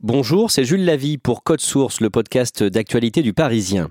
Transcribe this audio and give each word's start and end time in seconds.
Bonjour, 0.00 0.52
c'est 0.52 0.62
Jules 0.62 0.84
Lavie 0.84 1.18
pour 1.18 1.42
Code 1.42 1.60
Source, 1.60 2.00
le 2.00 2.08
podcast 2.08 2.62
d'actualité 2.62 3.20
du 3.20 3.32
Parisien. 3.32 3.90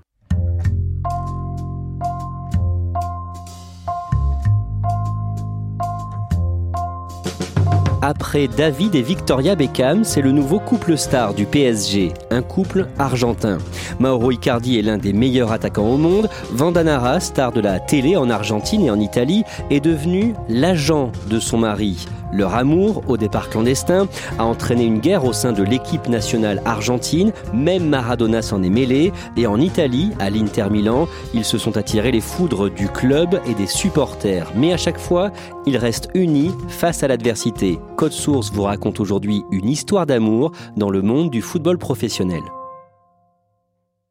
Après 8.00 8.48
David 8.48 8.94
et 8.94 9.02
Victoria 9.02 9.54
Beckham, 9.54 10.02
c'est 10.02 10.22
le 10.22 10.32
nouveau 10.32 10.60
couple 10.60 10.96
star 10.96 11.34
du 11.34 11.44
PSG, 11.44 12.14
un 12.30 12.40
couple 12.40 12.86
argentin. 12.98 13.58
Mauro 13.98 14.30
Icardi 14.30 14.78
est 14.78 14.82
l'un 14.82 14.96
des 14.96 15.12
meilleurs 15.12 15.52
attaquants 15.52 15.90
au 15.90 15.98
monde. 15.98 16.30
Vandanara, 16.52 17.20
star 17.20 17.52
de 17.52 17.60
la 17.60 17.80
télé 17.80 18.16
en 18.16 18.30
Argentine 18.30 18.86
et 18.86 18.90
en 18.90 18.98
Italie, 18.98 19.44
est 19.68 19.80
devenu 19.80 20.32
l'agent 20.48 21.12
de 21.28 21.38
son 21.38 21.58
mari. 21.58 22.06
Leur 22.32 22.54
amour, 22.54 23.02
au 23.08 23.16
départ 23.16 23.48
clandestin, 23.48 24.08
a 24.38 24.44
entraîné 24.44 24.84
une 24.84 24.98
guerre 24.98 25.24
au 25.24 25.32
sein 25.32 25.52
de 25.52 25.62
l'équipe 25.62 26.08
nationale 26.08 26.62
argentine. 26.64 27.32
Même 27.52 27.88
Maradona 27.88 28.42
s'en 28.42 28.62
est 28.62 28.70
mêlé. 28.70 29.12
Et 29.36 29.46
en 29.46 29.60
Italie, 29.60 30.10
à 30.18 30.30
l'Inter 30.30 30.68
Milan, 30.70 31.08
ils 31.34 31.44
se 31.44 31.58
sont 31.58 31.76
attirés 31.76 32.12
les 32.12 32.20
foudres 32.20 32.70
du 32.70 32.88
club 32.88 33.40
et 33.46 33.54
des 33.54 33.66
supporters. 33.66 34.50
Mais 34.54 34.72
à 34.72 34.76
chaque 34.76 34.98
fois, 34.98 35.30
ils 35.66 35.76
restent 35.76 36.10
unis 36.14 36.52
face 36.68 37.02
à 37.02 37.08
l'adversité. 37.08 37.78
Code 37.96 38.12
Source 38.12 38.50
vous 38.52 38.62
raconte 38.62 39.00
aujourd'hui 39.00 39.44
une 39.50 39.68
histoire 39.68 40.06
d'amour 40.06 40.52
dans 40.76 40.90
le 40.90 41.02
monde 41.02 41.30
du 41.30 41.42
football 41.42 41.78
professionnel. 41.78 42.42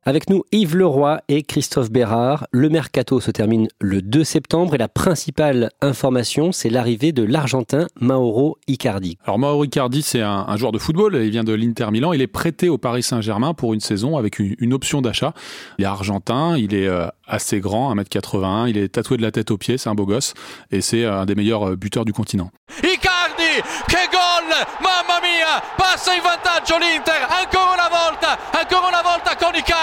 Avec 0.07 0.29
nous 0.29 0.45
Yves 0.53 0.77
Leroy 0.77 1.19
et 1.27 1.43
Christophe 1.43 1.91
Bérard. 1.91 2.47
Le 2.53 2.69
mercato 2.69 3.19
se 3.19 3.29
termine 3.29 3.67
le 3.81 4.01
2 4.01 4.23
septembre 4.23 4.73
et 4.73 4.77
la 4.77 4.87
principale 4.87 5.69
information, 5.81 6.53
c'est 6.53 6.69
l'arrivée 6.69 7.11
de 7.11 7.23
l'Argentin 7.23 7.87
Mauro 7.99 8.57
Icardi. 8.69 9.17
Alors 9.25 9.37
Mauro 9.37 9.65
Icardi, 9.65 10.01
c'est 10.01 10.21
un, 10.21 10.55
joueur 10.55 10.71
de 10.71 10.77
football, 10.77 11.19
il 11.21 11.29
vient 11.29 11.43
de 11.43 11.51
l'Inter 11.51 11.87
Milan, 11.91 12.13
il 12.13 12.21
est 12.21 12.27
prêté 12.27 12.69
au 12.69 12.77
Paris 12.77 13.03
Saint-Germain 13.03 13.53
pour 13.53 13.73
une 13.73 13.81
saison 13.81 14.15
avec 14.15 14.39
une, 14.39 14.73
option 14.73 15.01
d'achat. 15.01 15.33
Il 15.77 15.83
est 15.83 15.87
argentin, 15.87 16.55
il 16.57 16.73
est 16.73 16.87
euh, 16.87 17.07
assez 17.27 17.59
grand, 17.59 17.93
1m81, 17.93 18.69
il 18.69 18.77
est 18.77 18.87
tatoué 18.87 19.17
de 19.17 19.23
la 19.23 19.31
tête 19.31 19.51
aux 19.51 19.57
pieds, 19.57 19.77
c'est 19.77 19.89
un 19.89 19.95
beau 19.95 20.05
gosse 20.05 20.35
et 20.71 20.79
c'est 20.79 21.03
un 21.03 21.25
des 21.25 21.35
meilleurs 21.35 21.71
euh, 21.71 21.75
buteurs 21.75 22.05
du 22.05 22.13
continent. 22.13 22.49
Icardi, 22.81 23.61
che 23.89 24.07
gol! 24.09 24.55
Mamma 24.79 25.19
mia! 25.19 25.61
Passa 25.77 26.13
in 26.13 26.21
vantaggio 26.21 26.77
l'Inter, 26.77 27.27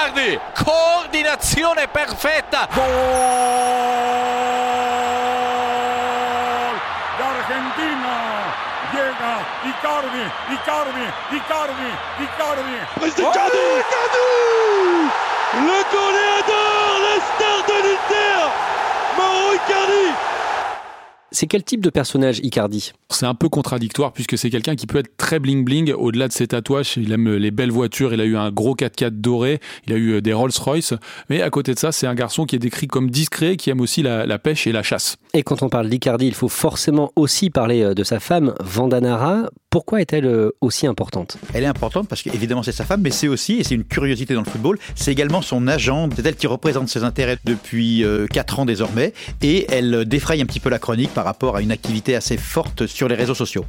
Icardi. 0.05 0.39
Coordinazione 0.63 1.89
perfetta. 1.89 2.69
Gol 2.75 2.91
d'Argentina. 7.17 8.13
Llega 8.93 9.41
Icardi, 9.63 10.31
Icardi, 10.51 11.13
Icardi, 11.31 11.91
Icardi. 12.19 12.77
Icardi! 13.01 13.59
Icardi! 13.81 14.27
Le 15.65 15.85
goleador, 15.91 17.01
la 17.01 17.17
star 17.25 17.59
de 17.67 17.77
l'Inter, 17.83 18.51
Mauro 19.17 19.53
Icardi 19.55 20.15
c'est 21.35 21.47
quel 21.47 21.65
type 21.65 21.83
de 21.83 21.91
personnage 21.91 22.39
Icardi? 22.43 22.93
C'est 23.11 23.27
un 23.27 23.35
peu 23.35 23.49
contradictoire 23.49 24.13
puisque 24.13 24.39
c'est 24.39 24.51
quelqu'un 24.51 24.77
qui 24.77 24.87
peut 24.87 24.99
être 24.99 25.17
très 25.17 25.41
bling 25.41 25.65
bling 25.65 25.93
au-delà 25.93 26.29
de 26.29 26.33
ses 26.33 26.47
tatouages. 26.47 26.97
Il 26.97 27.13
aime 27.13 27.35
les 27.35 27.51
belles 27.51 27.73
voitures, 27.73 28.15
il 28.15 28.21
a 28.21 28.25
eu 28.25 28.37
un 28.37 28.51
gros 28.51 28.75
4x4 28.75 29.11
doré, 29.11 29.61
il 29.87 29.93
a 29.93 29.97
eu 29.97 30.13
euh, 30.13 30.21
des 30.21 30.33
Rolls-Royce. 30.33 30.95
Mais 31.29 31.43
à 31.43 31.51
côté 31.51 31.75
de 31.75 31.79
ça, 31.79 31.93
c'est 31.93 32.07
un 32.07 32.15
garçon 32.15 32.47
qui 32.47 32.57
est 32.57 32.61
décrit 32.61 32.87
comme 32.87 33.11
discret, 33.11 33.57
qui 33.57 33.71
aime 33.71 33.81
aussi 33.81 34.03
la, 34.03 34.39
pêche 34.39 34.67
et 34.67 34.73
la 34.73 34.83
chasse. 34.83 35.17
Et 35.33 35.43
quand 35.43 35.63
on 35.63 35.69
parle 35.69 35.89
d'Icardi, 35.89 36.27
il 36.27 36.35
faut 36.35 36.49
forcément 36.49 37.11
aussi 37.17 37.51
parler 37.51 37.83
euh, 37.83 37.95
de 37.95 38.05
sa 38.05 38.21
femme, 38.21 38.55
Vandanara. 38.61 39.51
Pourquoi 39.75 40.01
est-elle 40.01 40.27
euh, 40.27 40.55
aussi 40.61 40.87
importante? 40.87 41.37
Elle 41.53 41.65
est 41.65 41.67
importante 41.67 42.07
parce 42.07 42.23
qu'évidemment 42.23 42.63
c'est 42.63 42.71
sa 42.71 42.85
femme, 42.85 43.01
mais 43.03 43.11
c'est 43.11 43.27
aussi, 43.27 43.55
et 43.55 43.65
c'est 43.65 43.75
une 43.75 43.83
curiosité 43.83 44.33
dans 44.33 44.43
le 44.43 44.49
football, 44.49 44.79
c'est 44.95 45.11
également 45.11 45.43
son 45.43 45.67
agent. 45.67 46.11
C'est 46.15 46.25
elle 46.25 46.37
qui 46.37 46.47
représente 46.47 46.89
ses 46.89 47.03
intérêts 47.03 47.39
depuis 47.45 48.05
4 48.33 48.61
ans 48.61 48.67
désormais. 48.67 49.13
Et 49.43 49.67
elle 49.73 50.05
défraye 50.05 50.41
un 50.41 50.47
petit 50.47 50.61
peu 50.61 50.71
la 50.71 50.79
chronique 50.79 51.13
par 51.13 51.25
rapport 51.25 51.57
à 51.57 51.61
une 51.61 51.73
activité 51.73 52.15
assez 52.15 52.37
forte 52.37 52.87
sur 52.87 53.09
les 53.09 53.17
réseaux 53.17 53.35
sociaux. 53.35 53.65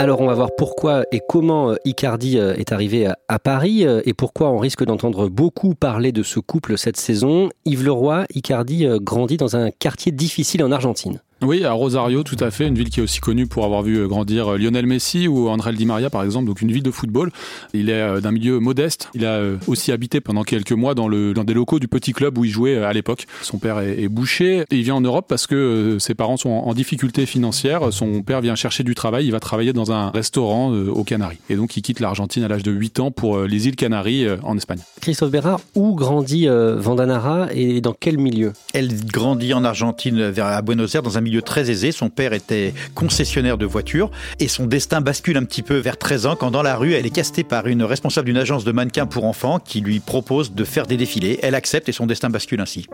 Alors 0.00 0.20
on 0.20 0.26
va 0.26 0.34
voir 0.34 0.50
pourquoi 0.56 1.02
et 1.10 1.20
comment 1.20 1.72
euh, 1.72 1.76
Icardi 1.84 2.38
euh, 2.38 2.54
est 2.54 2.70
arrivé 2.70 3.10
à 3.26 3.38
Paris 3.40 3.84
euh, 3.84 4.00
et 4.04 4.14
pourquoi 4.14 4.48
on 4.50 4.58
risque 4.58 4.84
d'entendre 4.84 5.28
beaucoup 5.28 5.74
parler 5.74 6.12
de 6.12 6.22
ce 6.22 6.38
couple 6.38 6.78
cette 6.78 6.96
saison. 6.96 7.48
Yves 7.64 7.84
Leroy, 7.84 8.24
Icardi 8.32 8.86
grandit 9.00 9.38
dans 9.38 9.56
un 9.56 9.72
quartier 9.72 10.12
difficile 10.12 10.62
en 10.62 10.70
Argentine. 10.70 11.20
Oui, 11.40 11.64
à 11.64 11.70
Rosario, 11.70 12.24
tout 12.24 12.36
à 12.40 12.50
fait, 12.50 12.66
une 12.66 12.74
ville 12.74 12.90
qui 12.90 12.98
est 12.98 13.02
aussi 13.02 13.20
connue 13.20 13.46
pour 13.46 13.64
avoir 13.64 13.82
vu 13.82 13.96
euh, 13.96 14.08
grandir 14.08 14.54
euh, 14.54 14.58
Lionel 14.58 14.86
Messi 14.86 15.28
ou 15.28 15.48
André 15.48 15.72
Di 15.72 15.86
Maria, 15.86 16.10
par 16.10 16.24
exemple, 16.24 16.46
donc 16.46 16.62
une 16.62 16.72
ville 16.72 16.82
de 16.82 16.90
football. 16.90 17.30
Il 17.74 17.90
est 17.90 17.92
euh, 17.92 18.20
d'un 18.20 18.32
milieu 18.32 18.58
modeste. 18.58 19.08
Il 19.14 19.24
a 19.24 19.40
aussi 19.68 19.92
habité 19.92 20.20
pendant 20.20 20.42
quelques 20.42 20.72
mois 20.72 20.96
dans, 20.96 21.06
le, 21.06 21.34
dans 21.34 21.44
des 21.44 21.54
locaux 21.54 21.78
du 21.78 21.86
petit 21.86 22.12
club 22.12 22.38
où 22.38 22.44
il 22.44 22.50
jouait 22.50 22.78
à 22.78 22.92
l'époque. 22.92 23.26
Son 23.42 23.58
père 23.58 23.78
est, 23.78 24.08
boucher 24.08 24.64
et 24.70 24.76
il 24.76 24.82
vient 24.82 24.96
en 24.96 25.00
Europe 25.00 25.26
parce 25.28 25.46
que 25.46 25.98
ses 26.00 26.14
parents 26.14 26.36
sont 26.36 26.50
en, 26.50 26.74
difficulté 26.74 27.24
financière. 27.24 27.92
Son 27.92 28.22
père 28.22 28.40
vient 28.40 28.56
chercher 28.56 28.82
du 28.82 28.94
travail. 28.94 29.26
Il 29.26 29.32
va 29.32 29.40
travailler 29.40 29.72
dans 29.72 29.92
un 29.92 30.10
restaurant 30.10 30.72
aux 30.72 31.04
Canaries. 31.04 31.38
Et 31.50 31.56
donc, 31.56 31.76
il 31.76 31.82
quitte 31.82 32.00
l'Argentine 32.00 32.42
à 32.42 32.48
l'âge 32.48 32.62
de 32.62 32.72
8 32.72 33.00
ans 33.00 33.10
pour 33.10 33.38
les 33.40 33.68
îles 33.68 33.76
Canaries 33.76 34.26
en 34.42 34.56
Espagne. 34.56 34.78
Christophe 35.00 35.30
Bérard, 35.30 35.60
où 35.74 35.94
grandit 35.94 36.46
Vandanara 36.48 37.48
et 37.52 37.80
dans 37.80 37.94
quel 37.98 38.18
milieu? 38.18 38.52
Elle 38.74 39.04
grandit 39.06 39.54
en 39.54 39.64
Argentine, 39.64 40.30
vers 40.30 40.46
à 40.46 40.62
Buenos 40.62 40.94
Aires, 40.94 41.02
dans 41.02 41.18
un 41.18 41.20
milieu 41.28 41.42
très 41.42 41.70
aisé. 41.70 41.92
Son 41.92 42.10
père 42.10 42.32
était 42.32 42.74
concessionnaire 42.94 43.58
de 43.58 43.66
voitures 43.66 44.10
et 44.40 44.48
son 44.48 44.66
destin 44.66 45.00
bascule 45.00 45.36
un 45.36 45.44
petit 45.44 45.62
peu 45.62 45.76
vers 45.76 45.96
13 45.96 46.26
ans 46.26 46.36
quand 46.36 46.50
dans 46.50 46.62
la 46.62 46.76
rue, 46.76 46.94
elle 46.94 47.06
est 47.06 47.10
castée 47.10 47.44
par 47.44 47.66
une 47.66 47.82
responsable 47.82 48.26
d'une 48.26 48.36
agence 48.36 48.64
de 48.64 48.72
mannequins 48.72 49.06
pour 49.06 49.24
enfants 49.24 49.58
qui 49.58 49.80
lui 49.80 50.00
propose 50.00 50.52
de 50.52 50.64
faire 50.64 50.86
des 50.86 50.96
défilés. 50.96 51.38
Elle 51.42 51.54
accepte 51.54 51.88
et 51.88 51.92
son 51.92 52.06
destin 52.06 52.30
bascule 52.30 52.60
ainsi. 52.60 52.86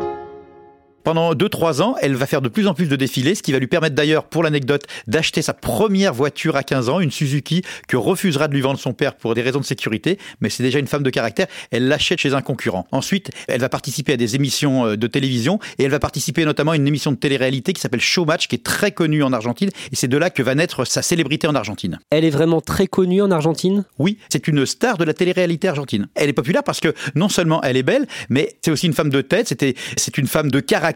Pendant 1.04 1.34
2-3 1.34 1.82
ans, 1.82 1.96
elle 2.00 2.14
va 2.14 2.24
faire 2.24 2.40
de 2.40 2.48
plus 2.48 2.66
en 2.66 2.72
plus 2.72 2.88
de 2.88 2.96
défilés, 2.96 3.34
ce 3.34 3.42
qui 3.42 3.52
va 3.52 3.58
lui 3.58 3.66
permettre 3.66 3.94
d'ailleurs, 3.94 4.24
pour 4.24 4.42
l'anecdote, 4.42 4.84
d'acheter 5.06 5.42
sa 5.42 5.52
première 5.52 6.14
voiture 6.14 6.56
à 6.56 6.62
15 6.62 6.88
ans, 6.88 6.98
une 6.98 7.10
Suzuki, 7.10 7.60
que 7.88 7.98
refusera 7.98 8.48
de 8.48 8.54
lui 8.54 8.62
vendre 8.62 8.78
son 8.78 8.94
père 8.94 9.14
pour 9.14 9.34
des 9.34 9.42
raisons 9.42 9.60
de 9.60 9.66
sécurité, 9.66 10.18
mais 10.40 10.48
c'est 10.48 10.62
déjà 10.62 10.78
une 10.78 10.86
femme 10.86 11.02
de 11.02 11.10
caractère, 11.10 11.46
elle 11.70 11.88
l'achète 11.88 12.20
chez 12.20 12.32
un 12.32 12.40
concurrent. 12.40 12.86
Ensuite, 12.90 13.30
elle 13.48 13.60
va 13.60 13.68
participer 13.68 14.14
à 14.14 14.16
des 14.16 14.34
émissions 14.34 14.86
euh, 14.86 14.96
de 14.96 15.06
télévision, 15.06 15.58
et 15.78 15.84
elle 15.84 15.90
va 15.90 15.98
participer 15.98 16.46
notamment 16.46 16.72
à 16.72 16.76
une 16.76 16.88
émission 16.88 17.12
de 17.12 17.16
télé-réalité 17.16 17.74
qui 17.74 17.82
s'appelle 17.82 18.00
Showmatch, 18.00 18.48
qui 18.48 18.56
est 18.56 18.64
très 18.64 18.90
connue 18.90 19.22
en 19.22 19.34
Argentine, 19.34 19.68
et 19.92 19.96
c'est 19.96 20.08
de 20.08 20.16
là 20.16 20.30
que 20.30 20.42
va 20.42 20.54
naître 20.54 20.86
sa 20.86 21.02
célébrité 21.02 21.46
en 21.46 21.54
Argentine. 21.54 21.98
Elle 22.08 22.24
est 22.24 22.30
vraiment 22.30 22.62
très 22.62 22.86
connue 22.86 23.20
en 23.20 23.30
Argentine? 23.30 23.84
Oui, 23.98 24.16
c'est 24.30 24.48
une 24.48 24.64
star 24.64 24.96
de 24.96 25.04
la 25.04 25.12
télé-réalité 25.12 25.68
argentine. 25.68 26.08
Elle 26.14 26.30
est 26.30 26.34
populaire 26.34 26.64
parce 26.64 26.80
que 26.80 26.94
non 27.14 27.28
seulement 27.28 27.62
elle 27.62 27.76
est 27.76 27.82
belle, 27.82 28.06
mais 28.30 28.56
c'est 28.62 28.70
aussi 28.70 28.86
une 28.86 28.94
femme 28.94 29.10
de 29.10 29.20
tête, 29.20 29.52
c'est 29.96 30.16
une 30.16 30.26
femme 30.28 30.50
de 30.50 30.60
caractère, 30.60 30.93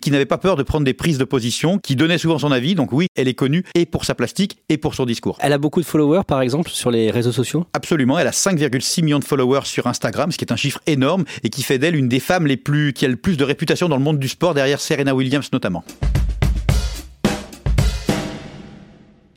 qui 0.00 0.10
n'avait 0.10 0.26
pas 0.26 0.38
peur 0.38 0.56
de 0.56 0.62
prendre 0.62 0.84
des 0.84 0.94
prises 0.94 1.18
de 1.18 1.24
position, 1.24 1.78
qui 1.78 1.96
donnait 1.96 2.18
souvent 2.18 2.38
son 2.38 2.52
avis. 2.52 2.74
Donc 2.74 2.92
oui, 2.92 3.06
elle 3.16 3.28
est 3.28 3.34
connue 3.34 3.64
et 3.74 3.86
pour 3.86 4.04
sa 4.04 4.14
plastique 4.14 4.58
et 4.68 4.78
pour 4.78 4.94
son 4.94 5.04
discours. 5.04 5.38
Elle 5.40 5.52
a 5.52 5.58
beaucoup 5.58 5.80
de 5.80 5.86
followers, 5.86 6.22
par 6.26 6.40
exemple, 6.40 6.70
sur 6.70 6.90
les 6.90 7.10
réseaux 7.10 7.32
sociaux? 7.32 7.66
Absolument. 7.72 8.18
Elle 8.18 8.28
a 8.28 8.32
5,6 8.32 9.02
millions 9.02 9.18
de 9.18 9.24
followers 9.24 9.64
sur 9.64 9.86
Instagram, 9.86 10.30
ce 10.32 10.38
qui 10.38 10.44
est 10.44 10.52
un 10.52 10.56
chiffre 10.56 10.80
énorme 10.86 11.24
et 11.42 11.50
qui 11.50 11.62
fait 11.62 11.78
d'elle 11.78 11.96
une 11.96 12.08
des 12.08 12.20
femmes 12.20 12.46
les 12.46 12.56
plus, 12.56 12.92
qui 12.92 13.04
a 13.04 13.08
le 13.08 13.16
plus 13.16 13.36
de 13.36 13.44
réputation 13.44 13.88
dans 13.88 13.96
le 13.96 14.02
monde 14.02 14.18
du 14.18 14.28
sport, 14.28 14.54
derrière 14.54 14.80
Serena 14.80 15.14
Williams 15.14 15.50
notamment. 15.52 15.84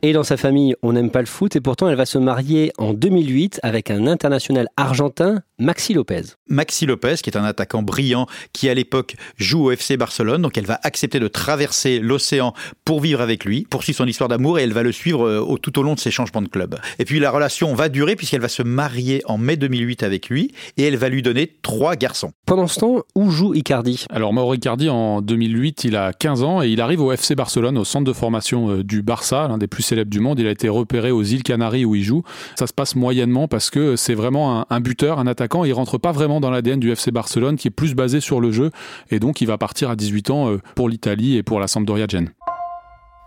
Et 0.04 0.12
dans 0.12 0.24
sa 0.24 0.36
famille, 0.36 0.74
on 0.82 0.94
n'aime 0.94 1.12
pas 1.12 1.20
le 1.20 1.26
foot 1.26 1.54
et 1.54 1.60
pourtant 1.60 1.88
elle 1.88 1.94
va 1.94 2.06
se 2.06 2.18
marier 2.18 2.72
en 2.76 2.92
2008 2.92 3.60
avec 3.62 3.88
un 3.88 4.08
international 4.08 4.66
argentin, 4.76 5.42
Maxi 5.62 5.94
Lopez. 5.94 6.22
Maxi 6.48 6.86
Lopez, 6.86 7.16
qui 7.22 7.30
est 7.30 7.36
un 7.36 7.44
attaquant 7.44 7.82
brillant, 7.82 8.26
qui 8.52 8.68
à 8.68 8.74
l'époque 8.74 9.14
joue 9.36 9.66
au 9.66 9.70
FC 9.70 9.96
Barcelone, 9.96 10.42
donc 10.42 10.58
elle 10.58 10.66
va 10.66 10.80
accepter 10.82 11.20
de 11.20 11.28
traverser 11.28 12.00
l'océan 12.00 12.52
pour 12.84 13.00
vivre 13.00 13.20
avec 13.20 13.44
lui, 13.44 13.66
poursuivre 13.70 13.98
son 13.98 14.06
histoire 14.06 14.28
d'amour 14.28 14.58
et 14.58 14.62
elle 14.62 14.72
va 14.72 14.82
le 14.82 14.92
suivre 14.92 15.26
euh, 15.26 15.56
tout 15.62 15.78
au 15.78 15.82
long 15.82 15.94
de 15.94 16.00
ses 16.00 16.10
changements 16.10 16.42
de 16.42 16.48
club. 16.48 16.78
Et 16.98 17.04
puis 17.04 17.20
la 17.20 17.30
relation 17.30 17.74
va 17.74 17.88
durer 17.88 18.16
puisqu'elle 18.16 18.40
va 18.40 18.48
se 18.48 18.62
marier 18.62 19.22
en 19.26 19.38
mai 19.38 19.56
2008 19.56 20.02
avec 20.02 20.28
lui 20.28 20.52
et 20.76 20.82
elle 20.82 20.96
va 20.96 21.08
lui 21.08 21.22
donner 21.22 21.50
trois 21.62 21.94
garçons. 21.94 22.32
Pendant 22.46 22.66
ce 22.66 22.80
temps, 22.80 23.02
où 23.14 23.30
joue 23.30 23.54
Icardi? 23.54 24.04
Alors 24.10 24.32
Mauro 24.32 24.54
Icardi 24.54 24.88
en 24.88 25.20
2008, 25.22 25.84
il 25.84 25.96
a 25.96 26.12
15 26.12 26.42
ans 26.42 26.62
et 26.62 26.68
il 26.68 26.80
arrive 26.80 27.00
au 27.00 27.12
FC 27.12 27.34
Barcelone, 27.34 27.78
au 27.78 27.84
centre 27.84 28.04
de 28.04 28.12
formation 28.12 28.70
euh, 28.70 28.84
du 28.84 29.02
Barça, 29.02 29.46
l'un 29.48 29.58
des 29.58 29.68
plus 29.68 29.82
célèbres 29.82 30.10
du 30.10 30.20
monde. 30.20 30.40
Il 30.40 30.46
a 30.46 30.50
été 30.50 30.68
repéré 30.68 31.10
aux 31.10 31.22
îles 31.22 31.44
Canaries 31.44 31.84
où 31.84 31.94
il 31.94 32.02
joue. 32.02 32.22
Ça 32.58 32.66
se 32.66 32.72
passe 32.72 32.96
moyennement 32.96 33.48
parce 33.48 33.70
que 33.70 33.96
c'est 33.96 34.14
vraiment 34.14 34.66
un, 34.70 34.80
buteur, 34.80 35.18
un 35.18 35.26
attaquant. 35.26 35.51
Il 35.64 35.72
rentre 35.72 35.98
pas 35.98 36.12
vraiment 36.12 36.40
dans 36.40 36.50
l'ADN 36.50 36.80
du 36.80 36.90
FC 36.90 37.10
Barcelone 37.10 37.56
qui 37.56 37.68
est 37.68 37.72
plus 37.72 37.94
basé 37.94 38.20
sur 38.20 38.40
le 38.40 38.50
jeu 38.50 38.70
et 39.10 39.20
donc 39.20 39.40
il 39.40 39.46
va 39.46 39.58
partir 39.58 39.90
à 39.90 39.96
18 39.96 40.30
ans 40.30 40.50
euh, 40.50 40.58
pour 40.74 40.88
l'Italie 40.88 41.36
et 41.36 41.42
pour 41.42 41.60
la 41.60 41.68
Sampdoria 41.68 42.06
Gênes. 42.08 42.30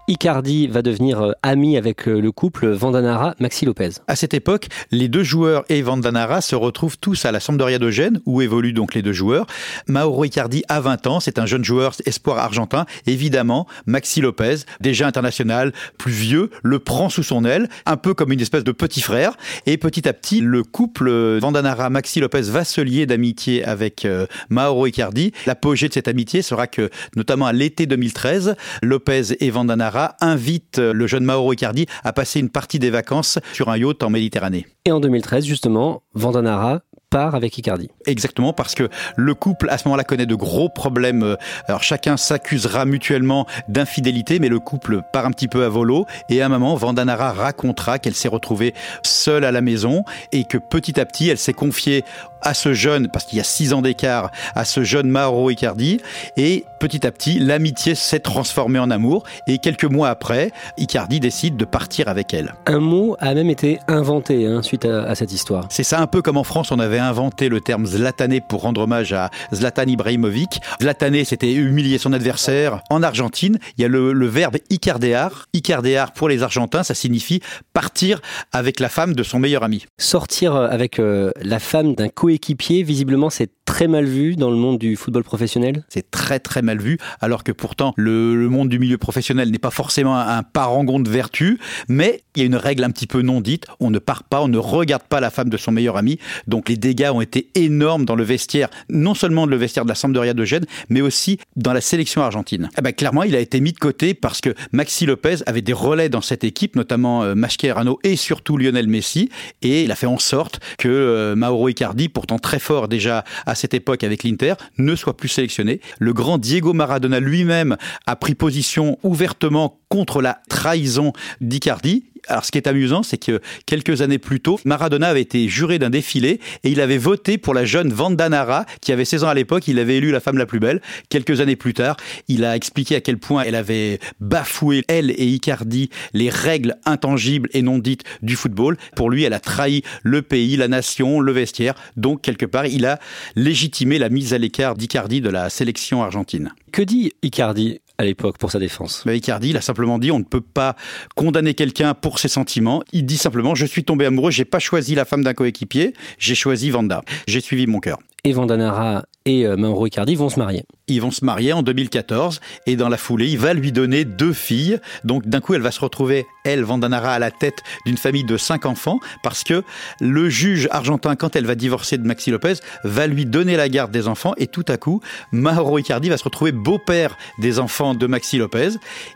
Icardi 0.07 0.68
va 0.68 0.84
devenir 0.84 1.19
euh, 1.19 1.31
ami 1.42 1.78
avec 1.78 2.07
euh, 2.07 2.22
le 2.22 2.31
couple 2.31 2.68
Vandanara-Maxi 2.68 3.66
Lopez. 3.66 3.90
À 4.07 4.16
cette 4.16 4.36
époque, 4.36 4.68
les 4.92 5.07
deux 5.07 5.24
joueurs 5.24 5.66
et 5.68 5.81
Vandanara 5.81 6.42
se 6.42 6.56
retrouvent 6.56 7.00
tous 7.00 7.25
à 7.25 7.31
la 7.31 7.40
Sampdoria 7.40 7.80
de 7.80 7.90
Gênes, 7.90 8.19
où 8.28 8.44
évoluent 8.44 8.72
donc 8.72 8.94
les 8.94 9.02
deux 9.02 9.13
joueurs. 9.13 9.48
Mauro 9.88 10.24
Icardi 10.24 10.63
a 10.69 10.80
20 10.80 11.07
ans, 11.07 11.19
c'est 11.19 11.40
un 11.40 11.48
jeune 11.48 11.66
joueur 11.66 11.96
espoir 12.06 12.38
argentin. 12.38 12.86
Évidemment, 13.07 13.66
Maxi 13.88 14.22
Lopez, 14.22 14.57
déjà 14.80 15.07
international, 15.07 15.74
plus 15.98 16.12
vieux, 16.12 16.51
le 16.62 16.78
prend 16.78 17.10
sous 17.10 17.24
son 17.24 17.44
aile, 17.44 17.68
un 17.88 17.98
peu 17.98 18.13
comme 18.13 18.31
une 18.31 18.42
espèce 18.42 18.63
de 18.63 18.72
petit 18.72 19.01
frère. 19.01 19.36
Et 19.66 19.78
petit 19.78 20.08
à 20.08 20.13
petit, 20.13 20.40
le 20.40 20.62
couple 20.62 21.10
Vandanara-Maxi 21.40 22.19
Lopez 22.19 22.42
va 22.42 22.63
se 22.63 22.80
lier 22.80 23.08
d'amitié 23.08 23.66
avec 23.66 24.06
euh, 24.06 24.28
Mauro 24.50 24.86
Icardi. 24.86 25.31
L'apogée 25.48 25.88
de 25.88 25.94
cette 25.94 26.08
amitié 26.08 26.44
sera 26.44 26.68
que, 26.68 26.92
notamment 27.16 27.48
à 27.48 27.54
l'été 27.54 27.88
2013, 27.88 28.56
Lopez 28.84 29.36
et 29.40 29.50
Vandanara 29.50 29.95
invite 30.22 30.78
le 30.78 31.08
jeune 31.08 31.24
Mauro 31.24 31.54
Icardi 31.54 31.86
à 32.04 32.14
passer 32.14 32.40
une 32.40 32.50
partie 32.50 32.80
des 32.80 32.90
vacances 32.90 33.40
sur 33.54 33.70
un 33.70 33.78
yacht 33.78 34.04
en 34.04 34.10
Méditerranée. 34.10 34.68
Et 34.86 34.92
en 34.92 35.00
2013, 35.00 35.46
justement, 35.46 36.04
Vandanara 36.14 36.82
avec 37.24 37.58
Icardi. 37.58 37.90
Exactement, 38.06 38.54
parce 38.54 38.76
que 38.76 38.90
le 39.16 39.34
couple, 39.34 39.70
à 39.70 39.78
ce 39.78 39.88
moment-là, 39.88 40.04
connaît 40.04 40.26
de 40.26 40.36
gros 40.36 40.70
problèmes. 40.70 41.38
Alors 41.68 41.84
chacun 41.84 42.18
s'accusera 42.18 42.86
mutuellement 42.86 43.46
d'infidélité, 43.68 44.40
mais 44.40 44.50
le 44.50 44.60
couple 44.60 45.02
part 45.14 45.26
un 45.26 45.32
petit 45.32 45.48
peu 45.48 45.64
à 45.64 45.70
volo. 45.70 46.06
Et 46.30 46.42
à 46.42 46.46
un 46.46 46.50
moment, 46.50 46.76
Vandanara 46.76 47.32
racontera 47.32 48.00
qu'elle 48.00 48.16
s'est 48.16 48.28
retrouvée 48.28 48.74
seule 49.04 49.46
à 49.46 49.52
la 49.52 49.62
maison 49.62 50.04
et 50.32 50.44
que 50.44 50.58
petit 50.58 51.00
à 51.00 51.06
petit, 51.06 51.30
elle 51.30 51.38
s'est 51.38 51.54
confiée 51.54 52.04
à 52.42 52.54
ce 52.54 52.74
jeune, 52.74 53.08
parce 53.08 53.26
qu'il 53.26 53.40
y 53.40 53.42
a 53.42 53.44
six 53.44 53.74
ans 53.74 53.82
d'écart, 53.82 54.30
à 54.54 54.66
ce 54.66 54.84
jeune 54.84 55.10
Mauro 55.10 55.50
Icardi. 55.50 56.00
Et 56.38 56.64
petit 56.80 57.08
à 57.08 57.12
petit, 57.12 57.40
l'amitié 57.40 57.96
s'est 57.96 58.20
transformée 58.20 58.78
en 58.78 58.92
amour. 58.92 59.24
Et 59.48 59.58
quelques 59.58 59.86
mois 59.86 60.10
après, 60.10 60.52
Icardi 60.78 61.20
décide 61.20 61.58
de 61.58 61.66
partir 61.66 62.08
avec 62.08 62.36
elle. 62.36 62.54
Un 62.68 62.80
mot 62.80 63.16
a 63.20 63.34
même 63.34 63.50
été 63.50 63.80
inventé 63.88 64.46
hein, 64.46 64.62
suite 64.62 64.86
à, 64.86 65.04
à 65.04 65.16
cette 65.16 65.32
histoire. 65.32 65.66
C'est 65.70 65.84
ça 65.84 66.00
un 66.00 66.08
peu 66.08 66.22
comme 66.22 66.38
en 66.38 66.44
France, 66.44 66.72
on 66.72 66.78
avait 66.78 67.00
inventé 67.07 67.50
le 67.50 67.62
terme 67.62 67.86
Zlatané 67.86 68.42
pour 68.42 68.62
rendre 68.62 68.81
hommage 68.81 69.13
à 69.13 69.30
Zlatan 69.54 69.88
Ibrahimovic. 69.88 70.60
Zlatané, 70.81 71.24
c'était 71.24 71.54
humilier 71.54 71.98
son 71.98 72.13
adversaire. 72.13 72.81
En 72.90 73.04
Argentine, 73.04 73.60
il 73.78 73.81
y 73.81 73.86
a 73.86 73.88
le, 73.88 74.28
verbe 74.28 74.57
icardear. 74.69 75.48
Icardear 75.54 76.13
pour 76.13 76.30
les 76.30 76.44
Argentins, 76.44 76.84
ça 76.84 76.94
signifie 76.94 77.42
partir 77.74 78.22
avec 78.52 78.80
la 78.80 78.90
femme 78.90 79.13
de 79.13 79.24
son 79.24 79.40
meilleur 79.40 79.63
ami. 79.63 79.86
Sortir 79.98 80.56
euh, 80.56 80.68
avec 80.69 81.00
euh, 81.00 81.31
la 81.42 81.60
femme 81.60 81.96
d'un 81.96 82.10
coéquipier, 82.10 82.84
visiblement, 82.84 83.30
c'est 83.30 83.51
très 83.66 83.88
mal 83.88 84.06
vu 84.06 84.36
dans 84.36 84.50
le 84.50 84.56
monde 84.56 84.78
du 84.78 84.96
football 84.96 85.24
professionnel? 85.24 85.84
C'est 85.90 86.12
très 86.12 86.40
très 86.40 86.62
mal 86.62 86.80
vu, 86.80 86.98
alors 87.20 87.44
que 87.44 87.52
pourtant 87.52 87.94
le, 87.98 88.48
monde 88.50 88.70
du 88.70 88.80
milieu 88.80 88.98
professionnel 88.98 89.52
n'est 89.52 89.60
pas 89.60 89.72
forcément 89.72 90.18
un, 90.18 90.44
parangon 90.44 91.00
de 91.00 91.10
vertu, 91.10 91.60
mais 91.90 92.24
il 92.36 92.40
y 92.40 92.44
a 92.44 92.46
une 92.46 92.56
règle 92.56 92.84
un 92.84 92.92
petit 92.92 93.08
peu 93.08 93.22
non 93.22 93.42
dite, 93.42 93.66
on 93.80 93.90
ne 93.90 94.00
part 94.00 94.24
pas, 94.24 94.42
on 94.42 94.48
ne 94.48 94.58
regarde 94.58 95.04
pas 95.04 95.20
la 95.20 95.30
femme 95.30 95.50
de 95.50 95.58
son 95.58 95.72
meilleur 95.72 95.98
ami, 95.98 96.20
donc 96.48 96.70
les 96.70 96.78
dégâts 96.78 97.10
ont 97.14 97.22
été 97.22 97.50
énormes 97.56 98.06
dans 98.06 98.16
le 98.16 98.24
vestiaire, 98.24 98.70
non 98.90 99.16
seulement 99.16 99.46
le 99.46 99.56
vestiaire 99.56 99.84
de 99.84 99.90
la 99.90 99.96
Sampdoria 99.96 100.34
de 100.34 100.46
Gênes, 100.46 100.66
mais 100.90 101.02
aussi 101.02 101.40
dans 101.56 101.74
la 101.74 101.82
sélection 101.82 102.22
argentine. 102.22 102.70
Eh 102.78 102.82
ben, 102.82 102.94
clairement, 102.94 103.24
il 103.24 103.36
a 103.36 103.40
été 103.40 103.60
mis 103.60 103.74
de 103.74 103.80
côté 103.80 104.14
parce 104.14 104.42
que 104.42 104.54
Maxi 104.72 105.06
Lopez 105.06 105.38
avait 105.48 105.62
des 105.62 105.74
relais 105.74 106.10
dans 106.10 106.22
cette 106.22 106.44
équipe, 106.44 106.76
notamment 106.76 107.24
euh, 107.24 107.36
Mascherano 107.36 108.00
et 108.04 108.16
surtout 108.16 108.58
Lionel 108.58 108.88
Messi, 108.88 109.30
et 109.62 109.84
il 109.84 109.92
a 109.92 109.96
fait 109.96 110.06
en 110.06 110.20
sorte 110.20 110.60
que 110.78 110.88
euh, 110.88 111.36
Mauro 111.36 111.68
Icardi, 111.68 112.10
pourtant 112.10 112.38
très 112.40 112.60
fort 112.60 112.88
déjà 112.88 113.24
à 113.46 113.55
cette 113.56 113.74
époque 113.74 114.04
avec 114.04 114.24
l'Inter 114.24 114.56
ne 114.78 114.96
soit 114.96 115.18
plus 115.18 115.30
sélectionné. 115.30 115.81
Le 116.00 116.13
grand 116.13 116.38
Diego 116.38 116.74
Maradona 116.74 117.19
lui-même 117.19 117.78
a 118.06 118.16
pris 118.16 118.36
position 118.36 118.98
ouvertement 119.04 119.80
contre 119.90 120.22
la 120.22 120.40
trahison 120.50 121.13
d'Icardi. 121.42 122.06
Alors, 122.27 122.45
ce 122.45 122.51
qui 122.51 122.57
est 122.57 122.68
amusant, 122.68 123.04
c'est 123.04 123.18
que 123.18 123.39
quelques 123.66 124.01
années 124.01 124.18
plus 124.18 124.39
tôt, 124.39 124.60
Maradona 124.66 125.07
avait 125.07 125.22
été 125.22 125.48
juré 125.48 125.80
d'un 125.80 125.89
défilé 125.89 126.39
et 126.63 126.69
il 126.69 126.81
avait 126.81 126.98
voté 126.98 127.38
pour 127.38 127.54
la 127.54 127.66
jeune 127.66 127.92
Vanda 127.92 128.30
Nara, 128.30 128.66
qui 128.81 128.92
avait 128.92 129.06
16 129.06 129.24
ans 129.24 129.30
à 129.30 129.33
l'époque. 129.33 129.68
Il 129.68 129.80
avait 129.80 129.98
élu 129.98 130.12
la 130.12 130.19
femme 130.19 130.38
la 130.38 130.45
plus 130.45 130.60
belle. 130.60 130.81
Quelques 131.10 131.42
années 131.42 131.56
plus 131.56 131.74
tard, 131.74 131.98
il 132.27 132.44
a 132.45 132.56
expliqué 132.56 132.95
à 132.95 133.01
quel 133.01 133.18
point 133.18 133.44
elle 133.44 133.56
avait 133.56 134.00
bafoué, 134.19 134.83
elle 134.88 135.12
et 135.12 135.27
Icardi, 135.27 135.89
les 136.13 136.30
règles 136.30 136.75
intangibles 136.86 137.50
et 137.54 137.62
non 137.62 137.77
dites 137.77 138.04
du 138.22 138.36
football. 138.36 138.77
Pour 138.95 139.10
lui, 139.10 139.24
elle 139.24 139.33
a 139.33 139.39
trahi 139.39 139.83
le 140.04 140.22
pays, 140.22 140.57
la 140.57 140.68
nation, 140.68 141.19
le 141.19 141.31
vestiaire. 141.31 141.75
Donc, 141.95 142.22
quelque 142.22 142.45
part, 142.45 142.66
il 142.66 142.86
a 142.86 143.00
légitimé 143.36 144.00
la 144.00 144.10
mise 144.10 144.33
à 144.33 144.38
l'écart 144.38 144.75
d'Icardi 144.75 145.22
de 145.22 145.30
la 145.30 145.50
sélection 145.50 146.04
argentine. 146.04 146.54
Que 146.72 146.81
dit 146.81 147.13
Icardi? 147.24 147.80
À 147.98 148.04
l'époque 148.04 148.38
pour 148.38 148.52
sa 148.52 148.60
défense 148.60 149.04
bah, 149.06 149.14
Icardi, 149.14 149.50
il 149.50 149.58
a 149.58 149.62
simplement 149.62 150.00
dit 150.00 150.12
on 150.12 150.20
ne 150.20 150.24
peut 150.24 150.42
pas 150.42 150.76
condamner 151.16 151.54
quelqu'un 151.54 151.94
pour 151.94 152.20
ses 152.20 152.28
sentiments. 152.28 152.84
Il 152.92 153.06
dit 153.06 153.18
simplement 153.18 153.56
je 153.56 153.66
suis 153.66 153.84
tombé 153.84 154.06
amoureux, 154.06 154.32
j'ai 154.32 154.46
pas 154.46 154.60
choisi 154.60 154.96
la 154.96 155.06
femme 155.06 155.24
d'un 155.24 155.34
coéquipier, 155.34 155.94
j'ai 156.18 156.36
choisi 156.36 156.70
Vanda. 156.70 157.02
J'ai 157.28 157.42
suivi 157.42 157.68
mon 157.68 157.80
cœur. 157.80 158.00
Et 158.24 158.34
Vandanara 158.34 159.06
et 159.25 159.48
euh, 159.48 159.57
Mauro 159.57 159.88
Icardi 159.88 160.16
vont 160.16 160.30
se 160.30 160.38
marier. 160.38 160.63
Ils 160.88 161.01
vont 161.01 161.10
se 161.10 161.25
marier 161.25 161.51
en 161.51 161.63
2014 161.63 162.42
et 162.68 162.75
dans 162.75 162.89
la 162.89 162.98
foulée, 162.98 163.27
il 163.27 163.39
va 163.39 163.56
lui 163.56 163.72
donner 163.72 164.06
deux 164.06 164.33
filles. 164.33 164.80
Donc 165.04 165.25
d'un 165.25 165.42
coup, 165.42 165.56
elle 165.56 165.62
va 165.62 165.72
se 165.72 165.80
retrouver, 165.80 166.27
elle, 166.44 166.63
Vandanara, 166.63 167.13
à 167.13 167.19
la 167.19 167.31
tête 167.31 167.63
d'une 167.88 167.98
famille 167.98 168.24
de 168.24 168.38
cinq 168.38 168.68
enfants 168.68 169.00
parce 169.24 169.44
que 169.44 169.63
le 170.00 170.30
juge 170.30 170.68
argentin, 170.69 171.16
quand 171.16 171.36
elle 171.36 171.48
va 171.48 171.56
divorcer 171.56 171.98
de 171.98 172.06
Maxi 172.06 172.30
Lopez, 172.30 172.56
va 172.83 173.07
lui 173.07 173.25
donner 173.25 173.56
la 173.57 173.68
garde 173.68 173.92
des 173.92 174.07
enfants 174.07 174.33
et 174.38 174.45
tout 174.45 174.66
à 174.68 174.77
coup, 174.77 175.01
Mauro 175.31 175.80
Icardi 175.80 176.10
va 176.10 176.18
se 176.18 176.24
retrouver 176.24 176.51
beau-père 176.51 177.18
des 177.39 177.57
enfants 177.57 177.95
de 177.95 178.06
Maxi 178.06 178.38
Lopez 178.38 178.69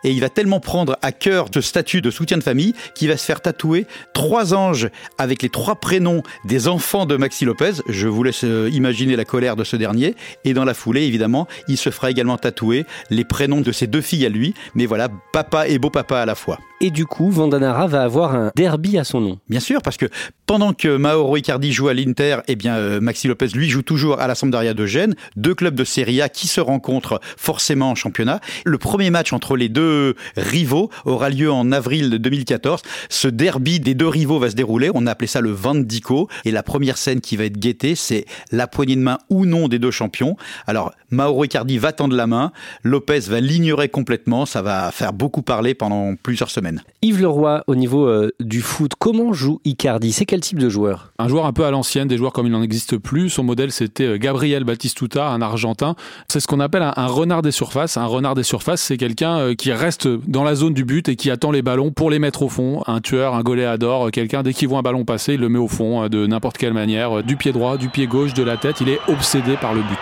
et 0.03 0.09
il 0.11 0.21
va 0.21 0.29
tellement 0.29 0.59
prendre 0.59 0.97
à 1.03 1.11
cœur 1.11 1.49
ce 1.53 1.61
statut 1.61 2.01
de 2.01 2.09
soutien 2.09 2.37
de 2.37 2.43
famille 2.43 2.73
qu'il 2.95 3.09
va 3.09 3.17
se 3.17 3.25
faire 3.25 3.41
tatouer 3.41 3.85
trois 4.15 4.55
anges 4.55 4.89
avec 5.19 5.43
les 5.43 5.49
trois 5.49 5.75
prénoms 5.75 6.23
des 6.45 6.67
enfants 6.67 7.05
de 7.05 7.15
Maxi 7.15 7.45
Lopez. 7.45 7.73
Je 7.87 8.07
vous 8.07 8.23
laisse 8.23 8.43
euh, 8.43 8.71
imaginer 8.73 9.15
la 9.15 9.25
colère 9.25 9.55
de 9.55 9.63
ce 9.63 9.75
dernier 9.75 9.98
et 10.45 10.53
dans 10.53 10.65
la 10.65 10.73
foulée, 10.73 11.03
évidemment, 11.03 11.47
il 11.67 11.77
se 11.77 11.89
fera 11.89 12.11
également 12.11 12.37
tatouer 12.37 12.85
les 13.09 13.23
prénoms 13.23 13.61
de 13.61 13.71
ses 13.71 13.87
deux 13.87 14.01
filles 14.01 14.25
à 14.25 14.29
lui, 14.29 14.53
mais 14.75 14.85
voilà, 14.85 15.09
papa 15.33 15.67
et 15.67 15.79
beau 15.79 15.89
papa 15.89 16.19
à 16.19 16.25
la 16.25 16.35
fois. 16.35 16.59
Et 16.81 16.91
du 16.91 17.05
coup, 17.05 17.29
Vandanara 17.29 17.87
va 17.87 18.03
avoir 18.03 18.35
un 18.35 18.51
derby 18.55 18.97
à 18.97 19.03
son 19.03 19.19
nom. 19.19 19.39
Bien 19.49 19.59
sûr, 19.59 19.81
parce 19.81 19.97
que 19.97 20.05
pendant 20.45 20.71
que 20.71 20.95
Mauro 20.95 21.35
Icardi 21.35 21.73
joue 21.73 21.89
à 21.89 21.93
l'Inter, 21.93 22.37
eh 22.47 22.55
bien 22.55 22.77
euh, 22.77 23.01
Maxi 23.01 23.27
Lopez 23.27 23.47
lui 23.47 23.69
joue 23.69 23.81
toujours 23.81 24.21
à 24.21 24.27
la 24.27 24.33
Sampdoria 24.33 24.73
de 24.73 24.85
Gênes, 24.85 25.15
deux 25.35 25.53
clubs 25.53 25.75
de 25.75 25.83
Serie 25.83 26.21
A 26.21 26.29
qui 26.29 26.47
se 26.47 26.61
rencontrent 26.61 27.19
forcément 27.35 27.91
en 27.91 27.95
championnat. 27.95 28.39
Le 28.63 28.77
premier 28.77 29.09
match 29.09 29.33
entre 29.33 29.57
les 29.57 29.67
deux 29.67 30.15
rivaux 30.37 30.89
aura 31.03 31.29
lieu 31.29 31.51
en 31.51 31.73
avril 31.73 32.11
2014. 32.11 32.81
Ce 33.09 33.27
derby 33.27 33.81
des 33.81 33.93
deux 33.93 34.07
rivaux 34.07 34.39
va 34.39 34.49
se 34.49 34.55
dérouler. 34.55 34.89
On 34.93 35.05
a 35.05 35.11
appelé 35.11 35.27
ça 35.27 35.41
le 35.41 35.51
Vandico. 35.51 36.29
Et 36.45 36.51
la 36.51 36.63
première 36.63 36.97
scène 36.97 37.19
qui 37.19 37.35
va 37.35 37.43
être 37.43 37.59
guettée, 37.59 37.95
c'est 37.95 38.23
la 38.53 38.67
poignée 38.67 38.95
de 38.95 39.01
main 39.01 39.17
ou 39.29 39.45
non 39.45 39.67
des 39.67 39.79
deux 39.79 39.91
champions. 39.91 40.37
Alors 40.65 40.93
Mauro 41.11 41.43
Icardi 41.43 41.77
va 41.77 41.91
tendre 41.91 42.15
la 42.15 42.25
main, 42.25 42.53
Lopez 42.83 43.19
va 43.27 43.41
l'ignorer 43.41 43.89
complètement. 43.89 44.45
Ça 44.45 44.61
va 44.61 44.91
faire 44.93 45.11
beaucoup 45.11 45.41
parler 45.41 45.73
pendant 45.73 46.15
plusieurs 46.15 46.49
semaines. 46.49 46.68
Yves 47.01 47.21
Leroy, 47.21 47.63
au 47.67 47.75
niveau 47.75 48.07
euh, 48.07 48.31
du 48.39 48.61
foot, 48.61 48.91
comment 48.97 49.33
joue 49.33 49.59
Icardi? 49.65 50.11
C'est 50.11 50.25
quel 50.25 50.41
type 50.41 50.59
de 50.59 50.69
joueur? 50.69 51.11
Un 51.17 51.27
joueur 51.27 51.45
un 51.45 51.53
peu 51.53 51.65
à 51.65 51.71
l'ancienne, 51.71 52.07
des 52.07 52.17
joueurs 52.17 52.33
comme 52.33 52.45
il 52.45 52.51
n'en 52.51 52.61
existe 52.61 52.97
plus. 52.97 53.29
Son 53.29 53.43
modèle, 53.43 53.71
c'était 53.71 54.05
euh, 54.05 54.17
Gabriel 54.17 54.63
Batistuta, 54.63 55.27
un 55.27 55.41
Argentin. 55.41 55.95
C'est 56.27 56.39
ce 56.39 56.47
qu'on 56.47 56.59
appelle 56.59 56.83
un, 56.83 57.07
renard 57.07 57.41
des 57.41 57.51
surfaces. 57.51 57.97
Un 57.97 58.05
renard 58.05 58.35
des 58.35 58.43
surfaces, 58.43 58.81
c'est 58.81 58.97
quelqu'un 58.97 59.39
euh, 59.39 59.55
qui 59.55 59.71
reste 59.71 60.07
dans 60.07 60.43
la 60.43 60.55
zone 60.55 60.73
du 60.73 60.85
but 60.85 61.09
et 61.09 61.15
qui 61.15 61.31
attend 61.31 61.51
les 61.51 61.61
ballons 61.61 61.91
pour 61.91 62.09
les 62.09 62.19
mettre 62.19 62.41
au 62.43 62.49
fond. 62.49 62.83
Un 62.87 63.01
tueur, 63.01 63.35
un 63.35 63.41
goléador, 63.41 64.11
quelqu'un, 64.11 64.43
dès 64.43 64.53
qu'il 64.53 64.67
voit 64.67 64.79
un 64.79 64.83
ballon 64.83 65.05
passer, 65.05 65.33
il 65.33 65.39
le 65.39 65.49
met 65.49 65.59
au 65.59 65.67
fond 65.67 66.07
de 66.07 66.27
n'importe 66.27 66.57
quelle 66.57 66.73
manière, 66.73 67.23
du 67.23 67.35
pied 67.35 67.51
droit, 67.51 67.77
du 67.77 67.89
pied 67.89 68.07
gauche, 68.07 68.33
de 68.33 68.43
la 68.43 68.57
tête. 68.57 68.81
Il 68.81 68.89
est 68.89 68.99
obsédé 69.07 69.57
par 69.57 69.73
le 69.73 69.81
but. 69.81 69.99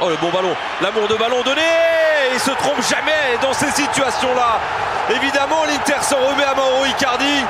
Oh 0.00 0.08
le 0.08 0.16
bon 0.20 0.32
ballon, 0.32 0.54
l'amour 0.80 1.08
de 1.08 1.18
ballon 1.18 1.42
donné 1.44 2.07
Il 2.38 2.40
se 2.40 2.56
trompe 2.56 2.80
jamais 2.88 3.34
dans 3.42 3.52
ces 3.52 3.70
situations-là. 3.72 4.60
Évidemment 5.10 5.64
l'Inter 5.66 6.00
se 6.02 6.14
remet 6.14 6.44
à 6.44 6.54
Mauro 6.54 6.84
Icardi. 6.86 7.42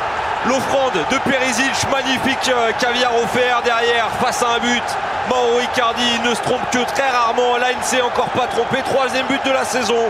offrande 0.48 1.04
de 1.12 1.30
Perisic, 1.30 1.76
magnifique 1.92 2.48
euh, 2.48 2.72
caviar 2.80 3.12
offert 3.22 3.60
derrière 3.62 4.08
face 4.12 4.42
à 4.42 4.54
un 4.54 4.60
but. 4.60 4.82
Mauro 5.28 5.60
Icardi 5.60 6.26
ne 6.26 6.34
se 6.34 6.40
trompe 6.40 6.62
que 6.72 6.82
très 6.86 7.10
rarement. 7.10 7.58
Là, 7.58 7.72
il 7.72 7.76
ne 7.76 7.82
s'est 7.82 8.00
encore 8.00 8.30
pas 8.30 8.46
trompé. 8.46 8.78
Troisième 8.82 9.26
but 9.26 9.44
de 9.44 9.50
la 9.50 9.64
saison. 9.64 10.08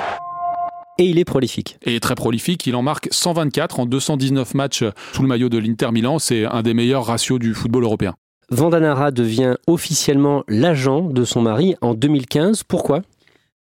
Et 0.98 1.06
il 1.06 1.18
est 1.18 1.24
prolifique. 1.24 1.76
Et 1.82 1.98
très 1.98 2.14
prolifique, 2.14 2.64
il 2.68 2.76
en 2.76 2.82
marque 2.82 3.08
124 3.10 3.80
en 3.80 3.86
219 3.86 4.54
matchs 4.54 4.84
sous 5.12 5.22
le 5.22 5.28
maillot 5.28 5.48
de 5.48 5.58
l'Inter 5.58 5.90
Milan. 5.90 6.20
C'est 6.20 6.44
un 6.44 6.62
des 6.62 6.74
meilleurs 6.74 7.06
ratios 7.06 7.40
du 7.40 7.52
football 7.52 7.82
européen. 7.82 8.14
Vandanara 8.50 9.10
devient 9.10 9.56
officiellement 9.66 10.44
l'agent 10.46 11.00
de 11.00 11.24
son 11.24 11.42
mari 11.42 11.74
en 11.80 11.94
2015. 11.94 12.62
Pourquoi? 12.62 13.02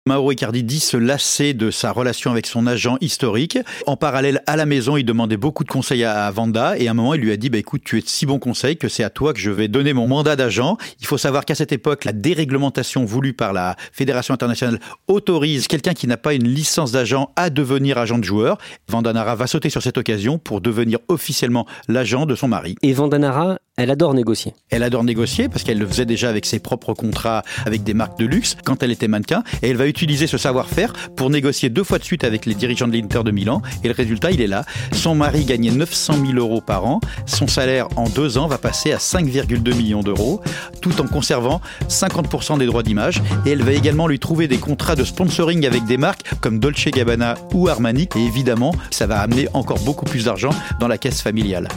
Mauro 0.07 0.31
Icardi 0.31 0.63
dit 0.63 0.79
se 0.79 0.95
lasser 0.95 1.53
de 1.53 1.69
sa 1.69 1.91
relation 1.91 2.31
avec 2.31 2.47
son 2.47 2.65
agent 2.65 2.97
historique. 3.01 3.59
En 3.85 3.97
parallèle, 3.97 4.41
à 4.47 4.55
la 4.55 4.65
maison, 4.65 4.95
il 4.95 5.03
demandait 5.03 5.35
beaucoup 5.35 5.65
de 5.65 5.69
conseils 5.69 6.05
à 6.05 6.31
Vanda 6.31 6.77
et 6.77 6.87
à 6.87 6.91
un 6.91 6.93
moment, 6.93 7.13
il 7.13 7.21
lui 7.21 7.31
a 7.33 7.37
dit 7.37 7.49
bah, 7.49 7.57
écoute, 7.57 7.81
tu 7.83 7.97
es 7.97 8.01
de 8.01 8.07
si 8.07 8.25
bons 8.25 8.39
conseils 8.39 8.77
que 8.77 8.87
c'est 8.87 9.03
à 9.03 9.09
toi 9.09 9.33
que 9.33 9.39
je 9.39 9.51
vais 9.51 9.67
donner 9.67 9.91
mon 9.91 10.07
mandat 10.07 10.37
d'agent. 10.37 10.77
Il 11.01 11.05
faut 11.05 11.17
savoir 11.17 11.43
qu'à 11.43 11.55
cette 11.55 11.73
époque, 11.73 12.05
la 12.05 12.13
déréglementation 12.13 13.03
voulue 13.03 13.33
par 13.33 13.51
la 13.51 13.75
Fédération 13.91 14.33
internationale 14.33 14.79
autorise 15.09 15.67
quelqu'un 15.67 15.93
qui 15.93 16.07
n'a 16.07 16.17
pas 16.17 16.33
une 16.33 16.47
licence 16.47 16.93
d'agent 16.93 17.31
à 17.35 17.49
devenir 17.49 17.97
agent 17.97 18.17
de 18.17 18.23
joueur. 18.23 18.57
Vandanara 18.87 19.35
va 19.35 19.45
sauter 19.45 19.69
sur 19.69 19.83
cette 19.83 19.97
occasion 19.97 20.37
pour 20.37 20.61
devenir 20.61 20.99
officiellement 21.09 21.67
l'agent 21.89 22.25
de 22.25 22.35
son 22.35 22.47
mari. 22.47 22.75
Et 22.81 22.93
Vandanara, 22.93 23.59
elle 23.79 23.91
adore 23.91 24.15
négocier. 24.15 24.53
Elle 24.69 24.81
adore 24.81 25.03
négocier 25.03 25.49
parce 25.49 25.63
qu'elle 25.63 25.77
le 25.77 25.85
faisait 25.85 26.05
déjà 26.05 26.29
avec 26.29 26.47
ses 26.47 26.59
propres 26.59 26.95
contrats 26.95 27.43
avec 27.65 27.83
des 27.83 27.93
marques 27.93 28.17
de 28.17 28.25
luxe 28.25 28.57
quand 28.65 28.81
elle 28.81 28.91
était 28.91 29.07
mannequin 29.07 29.43
et 29.61 29.69
elle 29.69 29.77
va 29.77 29.85
utiliser 29.97 30.27
ce 30.27 30.37
savoir-faire 30.37 30.93
pour 31.15 31.31
négocier 31.31 31.69
deux 31.69 31.83
fois 31.83 31.97
de 31.97 32.03
suite 32.03 32.23
avec 32.23 32.45
les 32.45 32.53
dirigeants 32.53 32.87
de 32.87 32.93
l'Inter 32.93 33.23
de 33.25 33.31
Milan. 33.31 33.63
Et 33.83 33.87
le 33.87 33.95
résultat, 33.95 34.29
il 34.29 34.41
est 34.41 34.47
là. 34.47 34.63
Son 34.91 35.15
mari 35.15 35.43
gagnait 35.43 35.71
900 35.71 36.23
000 36.23 36.37
euros 36.37 36.61
par 36.61 36.85
an. 36.85 36.99
Son 37.25 37.47
salaire 37.47 37.87
en 37.95 38.07
deux 38.07 38.37
ans 38.37 38.45
va 38.45 38.59
passer 38.59 38.91
à 38.91 38.97
5,2 38.97 39.75
millions 39.75 40.03
d'euros, 40.03 40.39
tout 40.81 41.01
en 41.01 41.07
conservant 41.07 41.61
50% 41.89 42.59
des 42.59 42.67
droits 42.67 42.83
d'image. 42.83 43.23
Et 43.47 43.51
elle 43.51 43.63
va 43.63 43.71
également 43.71 44.07
lui 44.07 44.19
trouver 44.19 44.47
des 44.47 44.59
contrats 44.59 44.95
de 44.95 45.03
sponsoring 45.03 45.65
avec 45.65 45.85
des 45.85 45.97
marques 45.97 46.29
comme 46.41 46.59
Dolce 46.59 46.85
Gabbana 46.85 47.33
ou 47.55 47.67
Armani. 47.67 48.07
Et 48.15 48.23
évidemment, 48.23 48.75
ça 48.91 49.07
va 49.07 49.19
amener 49.19 49.47
encore 49.53 49.79
beaucoup 49.79 50.05
plus 50.05 50.25
d'argent 50.25 50.51
dans 50.79 50.87
la 50.87 50.99
caisse 50.99 51.23
familiale. 51.23 51.69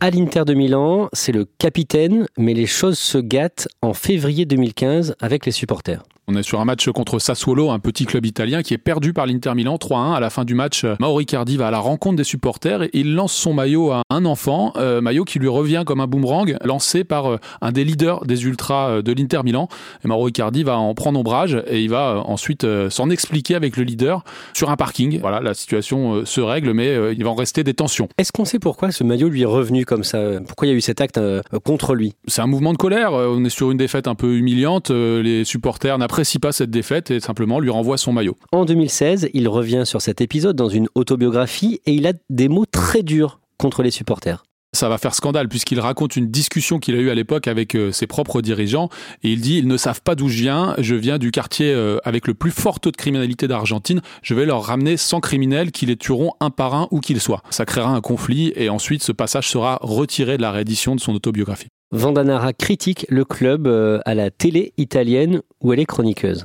À 0.00 0.10
l'Inter 0.10 0.44
de 0.46 0.54
Milan, 0.54 1.08
c'est 1.12 1.32
le 1.32 1.44
capitaine, 1.44 2.28
mais 2.36 2.54
les 2.54 2.66
choses 2.66 3.00
se 3.00 3.18
gâtent 3.18 3.66
en 3.82 3.94
février 3.94 4.44
2015 4.44 5.16
avec 5.18 5.44
les 5.44 5.50
supporters. 5.50 6.04
On 6.30 6.34
est 6.34 6.42
sur 6.42 6.60
un 6.60 6.66
match 6.66 6.90
contre 6.90 7.18
Sassuolo, 7.18 7.70
un 7.70 7.78
petit 7.78 8.04
club 8.04 8.26
italien 8.26 8.62
qui 8.62 8.74
est 8.74 8.78
perdu 8.78 9.14
par 9.14 9.24
l'Inter 9.24 9.54
Milan 9.54 9.76
3-1. 9.76 10.12
À 10.12 10.20
la 10.20 10.28
fin 10.28 10.44
du 10.44 10.54
match, 10.54 10.84
Mauro 11.00 11.22
Icardi 11.22 11.56
va 11.56 11.68
à 11.68 11.70
la 11.70 11.78
rencontre 11.78 12.16
des 12.16 12.24
supporters 12.24 12.82
et 12.82 12.90
il 12.92 13.14
lance 13.14 13.32
son 13.32 13.54
maillot 13.54 13.92
à 13.92 14.02
un 14.10 14.26
enfant, 14.26 14.74
euh, 14.76 15.00
maillot 15.00 15.24
qui 15.24 15.38
lui 15.38 15.48
revient 15.48 15.84
comme 15.86 16.02
un 16.02 16.06
boomerang, 16.06 16.58
lancé 16.62 17.02
par 17.02 17.32
euh, 17.32 17.36
un 17.62 17.72
des 17.72 17.82
leaders 17.82 18.26
des 18.26 18.44
ultras 18.44 18.90
euh, 18.90 19.02
de 19.02 19.10
l'Inter 19.12 19.40
Milan. 19.42 19.68
Et 20.04 20.08
Mauro 20.08 20.28
Icardi 20.28 20.64
va 20.64 20.76
en 20.76 20.92
prendre 20.92 21.18
ombrage 21.18 21.62
et 21.66 21.80
il 21.80 21.88
va 21.88 22.22
ensuite 22.26 22.66
s'en 22.90 23.08
expliquer 23.08 23.54
avec 23.54 23.78
le 23.78 23.84
leader 23.84 24.22
sur 24.52 24.68
un 24.68 24.76
parking. 24.76 25.20
Voilà, 25.22 25.40
la 25.40 25.54
situation 25.54 26.26
se 26.26 26.42
règle, 26.42 26.74
mais 26.74 27.14
il 27.14 27.24
va 27.24 27.30
en 27.30 27.36
rester 27.36 27.64
des 27.64 27.72
tensions. 27.72 28.10
Est-ce 28.18 28.32
qu'on 28.32 28.44
sait 28.44 28.58
pourquoi 28.58 28.90
ce 28.90 29.02
maillot 29.02 29.30
lui 29.30 29.42
est 29.42 29.46
revenu 29.46 29.86
comme 29.86 30.04
ça? 30.04 30.18
Pourquoi 30.46 30.66
il 30.66 30.72
y 30.72 30.74
a 30.74 30.76
eu 30.76 30.82
cet 30.82 31.00
acte 31.00 31.18
contre 31.64 31.94
lui? 31.94 32.12
C'est 32.26 32.42
un 32.42 32.46
mouvement 32.46 32.74
de 32.74 32.78
colère. 32.78 33.12
On 33.12 33.42
est 33.46 33.48
sur 33.48 33.70
une 33.70 33.78
défaite 33.78 34.08
un 34.08 34.14
peu 34.14 34.36
humiliante. 34.36 34.90
Les 34.90 35.44
supporters 35.46 35.96
n'apprécient 35.96 36.17
pas 36.40 36.52
cette 36.52 36.70
défaite 36.70 37.10
et 37.10 37.20
simplement 37.20 37.60
lui 37.60 37.70
renvoie 37.70 37.98
son 37.98 38.12
maillot. 38.12 38.36
En 38.52 38.64
2016, 38.64 39.30
il 39.34 39.48
revient 39.48 39.82
sur 39.84 40.02
cet 40.02 40.20
épisode 40.20 40.56
dans 40.56 40.68
une 40.68 40.88
autobiographie 40.94 41.80
et 41.86 41.92
il 41.92 42.06
a 42.06 42.12
des 42.30 42.48
mots 42.48 42.66
très 42.66 43.02
durs 43.02 43.40
contre 43.56 43.82
les 43.82 43.90
supporters 43.90 44.44
ça 44.72 44.88
va 44.88 44.98
faire 44.98 45.14
scandale 45.14 45.48
puisqu'il 45.48 45.80
raconte 45.80 46.16
une 46.16 46.30
discussion 46.30 46.78
qu'il 46.78 46.94
a 46.94 46.98
eue 46.98 47.10
à 47.10 47.14
l'époque 47.14 47.48
avec 47.48 47.74
euh, 47.74 47.90
ses 47.90 48.06
propres 48.06 48.42
dirigeants 48.42 48.90
et 49.22 49.32
il 49.32 49.40
dit 49.40 49.58
ils 49.58 49.66
ne 49.66 49.76
savent 49.76 50.02
pas 50.02 50.14
d'où 50.14 50.28
je 50.28 50.38
viens, 50.38 50.74
je 50.78 50.94
viens 50.94 51.18
du 51.18 51.30
quartier 51.30 51.72
euh, 51.72 51.98
avec 52.04 52.26
le 52.26 52.34
plus 52.34 52.50
fort 52.50 52.80
taux 52.80 52.90
de 52.90 52.96
criminalité 52.96 53.48
d'Argentine, 53.48 54.02
je 54.22 54.34
vais 54.34 54.44
leur 54.44 54.62
ramener 54.62 54.96
100 54.96 55.20
criminels 55.20 55.72
qui 55.72 55.86
les 55.86 55.96
tueront 55.96 56.32
un 56.40 56.50
par 56.50 56.74
un 56.74 56.88
où 56.90 57.00
qu'ils 57.00 57.20
soient. 57.20 57.42
Ça 57.50 57.64
créera 57.64 57.90
un 57.90 58.00
conflit 58.00 58.52
et 58.56 58.68
ensuite 58.68 59.02
ce 59.02 59.12
passage 59.12 59.48
sera 59.48 59.78
retiré 59.80 60.36
de 60.36 60.42
la 60.42 60.52
réédition 60.52 60.94
de 60.94 61.00
son 61.00 61.14
autobiographie. 61.14 61.68
Vandanara 61.90 62.52
critique 62.52 63.06
le 63.08 63.24
club 63.24 63.66
euh, 63.66 64.00
à 64.04 64.14
la 64.14 64.30
télé 64.30 64.74
italienne 64.76 65.40
où 65.62 65.72
elle 65.72 65.80
est 65.80 65.86
chroniqueuse. 65.86 66.44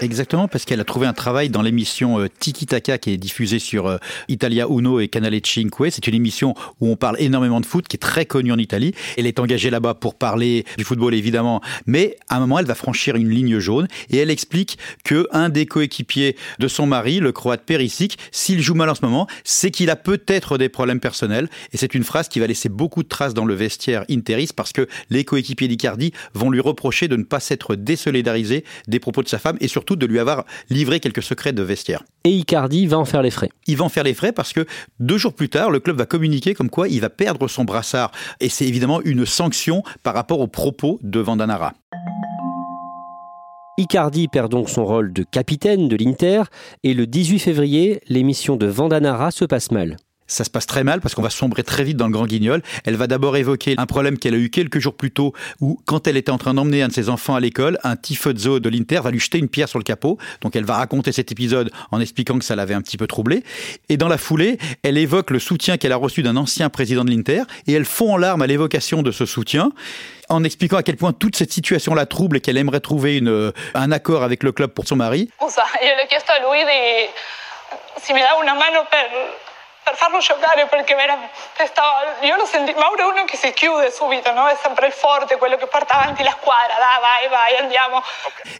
Exactement, 0.00 0.48
parce 0.48 0.64
qu'elle 0.64 0.80
a 0.80 0.84
trouvé 0.84 1.06
un 1.06 1.12
travail 1.12 1.50
dans 1.50 1.62
l'émission 1.62 2.20
euh, 2.20 2.28
Tiki 2.28 2.66
Taka 2.66 2.98
qui 2.98 3.10
est 3.12 3.16
diffusée 3.16 3.58
sur 3.58 3.86
euh, 3.86 3.98
Italia 4.28 4.66
Uno 4.68 5.00
et 5.00 5.08
Canale 5.08 5.40
Cinque. 5.44 5.90
C'est 5.90 6.06
une 6.06 6.14
émission 6.14 6.54
où 6.80 6.88
on 6.88 6.96
parle 6.96 7.16
énormément 7.20 7.60
de 7.60 7.66
foot, 7.66 7.86
qui 7.88 7.96
est 7.96 7.98
très 7.98 8.26
connue 8.26 8.52
en 8.52 8.58
Italie. 8.58 8.94
Elle 9.16 9.26
est 9.26 9.38
engagée 9.38 9.70
là-bas 9.70 9.94
pour 9.94 10.14
parler 10.14 10.64
du 10.78 10.84
football 10.84 11.14
évidemment, 11.14 11.60
mais 11.86 12.16
à 12.28 12.36
un 12.36 12.40
moment 12.40 12.58
elle 12.58 12.66
va 12.66 12.74
franchir 12.74 13.16
une 13.16 13.28
ligne 13.28 13.58
jaune 13.58 13.88
et 14.10 14.18
elle 14.18 14.30
explique 14.30 14.78
que 15.04 15.26
un 15.32 15.48
des 15.48 15.66
coéquipiers 15.66 16.36
de 16.58 16.68
son 16.68 16.86
mari, 16.86 17.20
le 17.20 17.32
croate 17.32 17.62
Perisic, 17.62 18.18
s'il 18.30 18.60
joue 18.60 18.74
mal 18.74 18.88
en 18.88 18.94
ce 18.94 19.04
moment, 19.04 19.26
c'est 19.44 19.70
qu'il 19.70 19.90
a 19.90 19.96
peut-être 19.96 20.58
des 20.58 20.68
problèmes 20.68 21.00
personnels. 21.00 21.48
Et 21.72 21.76
c'est 21.76 21.94
une 21.94 22.04
phrase 22.04 22.28
qui 22.28 22.40
va 22.40 22.46
laisser 22.46 22.68
beaucoup 22.68 23.02
de 23.02 23.08
traces 23.08 23.34
dans 23.34 23.44
le 23.44 23.54
vestiaire 23.54 24.04
interiste 24.10 24.54
parce 24.54 24.72
que 24.72 24.88
les 25.10 25.24
coéquipiers 25.24 25.68
d'Icardi 25.68 26.12
vont 26.34 26.50
lui 26.50 26.60
reprocher 26.60 27.08
de 27.08 27.16
ne 27.16 27.24
pas 27.24 27.40
s'être 27.40 27.76
désolidarisé 27.76 28.64
des 28.88 29.00
propos 29.00 29.22
de 29.22 29.28
sa 29.28 29.38
femme 29.38 29.56
et 29.60 29.68
surtout 29.68 29.96
de 29.96 30.06
lui 30.06 30.18
avoir 30.18 30.44
livré 30.70 31.00
quelques 31.00 31.22
secrets 31.22 31.52
de 31.52 31.62
vestiaire. 31.62 32.02
Et 32.24 32.30
Icardi 32.30 32.86
va 32.86 32.98
en 32.98 33.04
faire 33.04 33.22
les 33.22 33.30
frais. 33.30 33.50
Il 33.66 33.76
va 33.76 33.84
en 33.84 33.88
faire 33.88 34.04
les 34.04 34.14
frais 34.14 34.32
parce 34.32 34.52
que 34.52 34.66
deux 35.00 35.18
jours 35.18 35.34
plus 35.34 35.48
tard, 35.48 35.70
le 35.70 35.80
club 35.80 35.98
va 35.98 36.06
communiquer 36.06 36.54
comme 36.54 36.70
quoi 36.70 36.88
il 36.88 37.00
va 37.00 37.10
perdre 37.10 37.48
son 37.48 37.64
brassard. 37.64 38.12
Et 38.40 38.48
c'est 38.48 38.66
évidemment 38.66 39.00
une 39.02 39.26
sanction 39.26 39.82
par 40.02 40.14
rapport 40.14 40.40
aux 40.40 40.46
propos 40.46 40.98
de 41.02 41.20
Vandanara. 41.20 41.72
Icardi 43.78 44.28
perd 44.28 44.50
donc 44.50 44.68
son 44.68 44.84
rôle 44.84 45.12
de 45.12 45.22
capitaine 45.22 45.88
de 45.88 45.96
l'Inter 45.96 46.42
et 46.84 46.92
le 46.92 47.06
18 47.06 47.38
février, 47.38 48.00
l'émission 48.06 48.56
de 48.56 48.66
Vandanara 48.66 49.30
se 49.30 49.44
passe 49.46 49.70
mal 49.70 49.96
ça 50.32 50.44
se 50.44 50.50
passe 50.50 50.66
très 50.66 50.84
mal 50.84 51.00
parce 51.00 51.14
qu'on 51.14 51.22
va 51.22 51.30
sombrer 51.30 51.62
très 51.62 51.84
vite 51.84 51.96
dans 51.96 52.06
le 52.06 52.12
grand 52.12 52.26
guignol. 52.26 52.62
Elle 52.84 52.96
va 52.96 53.06
d'abord 53.06 53.36
évoquer 53.36 53.74
un 53.78 53.86
problème 53.86 54.18
qu'elle 54.18 54.34
a 54.34 54.38
eu 54.38 54.50
quelques 54.50 54.78
jours 54.78 54.94
plus 54.94 55.10
tôt 55.10 55.32
où, 55.60 55.80
quand 55.86 56.06
elle 56.06 56.16
était 56.16 56.32
en 56.32 56.38
train 56.38 56.54
d'emmener 56.54 56.82
un 56.82 56.88
de 56.88 56.92
ses 56.92 57.08
enfants 57.08 57.34
à 57.34 57.40
l'école, 57.40 57.78
un 57.84 57.96
tifozzo 57.96 58.60
de 58.60 58.68
l'Inter 58.68 59.00
va 59.02 59.10
lui 59.10 59.20
jeter 59.20 59.38
une 59.38 59.48
pierre 59.48 59.68
sur 59.68 59.78
le 59.78 59.84
capot. 59.84 60.18
Donc 60.40 60.56
elle 60.56 60.64
va 60.64 60.76
raconter 60.76 61.12
cet 61.12 61.30
épisode 61.32 61.70
en 61.90 62.00
expliquant 62.00 62.38
que 62.38 62.44
ça 62.44 62.56
l'avait 62.56 62.74
un 62.74 62.82
petit 62.82 62.96
peu 62.96 63.06
troublé. 63.06 63.44
Et 63.88 63.96
dans 63.96 64.08
la 64.08 64.18
foulée, 64.18 64.58
elle 64.82 64.98
évoque 64.98 65.30
le 65.30 65.38
soutien 65.38 65.76
qu'elle 65.76 65.92
a 65.92 65.96
reçu 65.96 66.22
d'un 66.22 66.36
ancien 66.36 66.70
président 66.70 67.04
de 67.04 67.10
l'Inter 67.10 67.42
et 67.66 67.72
elle 67.72 67.84
fond 67.84 68.14
en 68.14 68.16
larmes 68.16 68.42
à 68.42 68.46
l'évocation 68.46 69.02
de 69.02 69.10
ce 69.10 69.26
soutien 69.26 69.72
en 70.28 70.44
expliquant 70.44 70.78
à 70.78 70.82
quel 70.82 70.96
point 70.96 71.12
toute 71.12 71.36
cette 71.36 71.52
situation 71.52 71.94
la 71.94 72.06
trouble 72.06 72.38
et 72.38 72.40
qu'elle 72.40 72.56
aimerait 72.56 72.80
trouver 72.80 73.18
une, 73.18 73.52
un 73.74 73.92
accord 73.92 74.22
avec 74.22 74.42
le 74.42 74.52
club 74.52 74.70
pour 74.70 74.86
son 74.86 74.96
mari. 74.96 75.30
Per 79.82 79.96
sciogliere 80.20 80.66
perché 80.66 80.94
veramente 80.94 81.66
stava, 81.66 82.16
io 82.20 82.36
lo 82.36 82.46
senti, 82.46 82.72
Mauro 82.74 83.02
è 83.02 83.06
uno 83.06 83.24
che 83.24 83.36
si 83.36 83.52
chiude 83.52 83.90
subito, 83.90 84.32
no? 84.32 84.46
è 84.48 84.56
sempre 84.62 84.86
il 84.86 84.92
forte, 84.92 85.36
quello 85.36 85.56
che 85.56 85.66
porta 85.66 85.94
avanti 85.94 86.22
la 86.22 86.36
squadra, 86.38 86.74
dai 86.76 87.00
vai 87.00 87.28
vai 87.28 87.56
andiamo. 87.56 88.02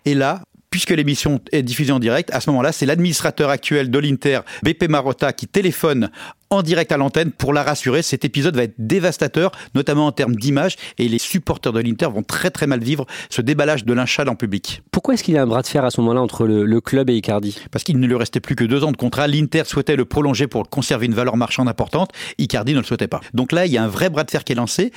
Et 0.04 0.14
là, 0.14 0.40
puisque 0.72 0.90
l'émission 0.90 1.38
est 1.52 1.62
diffusée 1.62 1.92
en 1.92 2.00
direct, 2.00 2.30
à 2.32 2.40
ce 2.40 2.50
moment-là, 2.50 2.72
c'est 2.72 2.86
l'administrateur 2.86 3.50
actuel 3.50 3.90
de 3.90 3.98
l'Inter, 3.98 4.40
BP 4.64 4.88
Marotta, 4.88 5.32
qui 5.32 5.46
téléphone 5.46 6.10
en 6.48 6.62
direct 6.62 6.90
à 6.92 6.96
l'antenne 6.96 7.30
pour 7.30 7.52
la 7.52 7.62
rassurer. 7.62 8.02
Cet 8.02 8.24
épisode 8.24 8.56
va 8.56 8.64
être 8.64 8.74
dévastateur, 8.78 9.52
notamment 9.74 10.06
en 10.06 10.12
termes 10.12 10.34
d'image, 10.34 10.76
et 10.98 11.08
les 11.08 11.18
supporters 11.18 11.72
de 11.72 11.80
l'Inter 11.80 12.06
vont 12.06 12.22
très 12.22 12.50
très 12.50 12.66
mal 12.66 12.80
vivre 12.80 13.06
ce 13.28 13.42
déballage 13.42 13.84
de 13.84 13.92
Linchal 13.92 14.28
en 14.30 14.34
public. 14.34 14.82
Pourquoi 14.90 15.14
est-ce 15.14 15.22
qu'il 15.22 15.34
y 15.34 15.38
a 15.38 15.42
un 15.42 15.46
bras 15.46 15.62
de 15.62 15.66
fer 15.66 15.84
à 15.84 15.90
ce 15.90 16.00
moment-là 16.00 16.22
entre 16.22 16.46
le, 16.46 16.80
club 16.80 17.10
et 17.10 17.16
Icardi? 17.16 17.58
Parce 17.70 17.84
qu'il 17.84 18.00
ne 18.00 18.06
lui 18.06 18.16
restait 18.16 18.40
plus 18.40 18.56
que 18.56 18.64
deux 18.64 18.82
ans 18.82 18.92
de 18.92 18.96
contrat. 18.96 19.26
L'Inter 19.26 19.64
souhaitait 19.66 19.96
le 19.96 20.06
prolonger 20.06 20.46
pour 20.46 20.68
conserver 20.70 21.04
une 21.04 21.14
valeur 21.14 21.36
marchande 21.36 21.68
importante. 21.68 22.12
Icardi 22.38 22.72
ne 22.72 22.78
le 22.78 22.84
souhaitait 22.84 23.08
pas. 23.08 23.20
Donc 23.34 23.52
là, 23.52 23.66
il 23.66 23.72
y 23.72 23.78
a 23.78 23.84
un 23.84 23.88
vrai 23.88 24.08
bras 24.08 24.24
de 24.24 24.30
fer 24.30 24.42
qui 24.42 24.52
est 24.52 24.56
lancé 24.56 24.90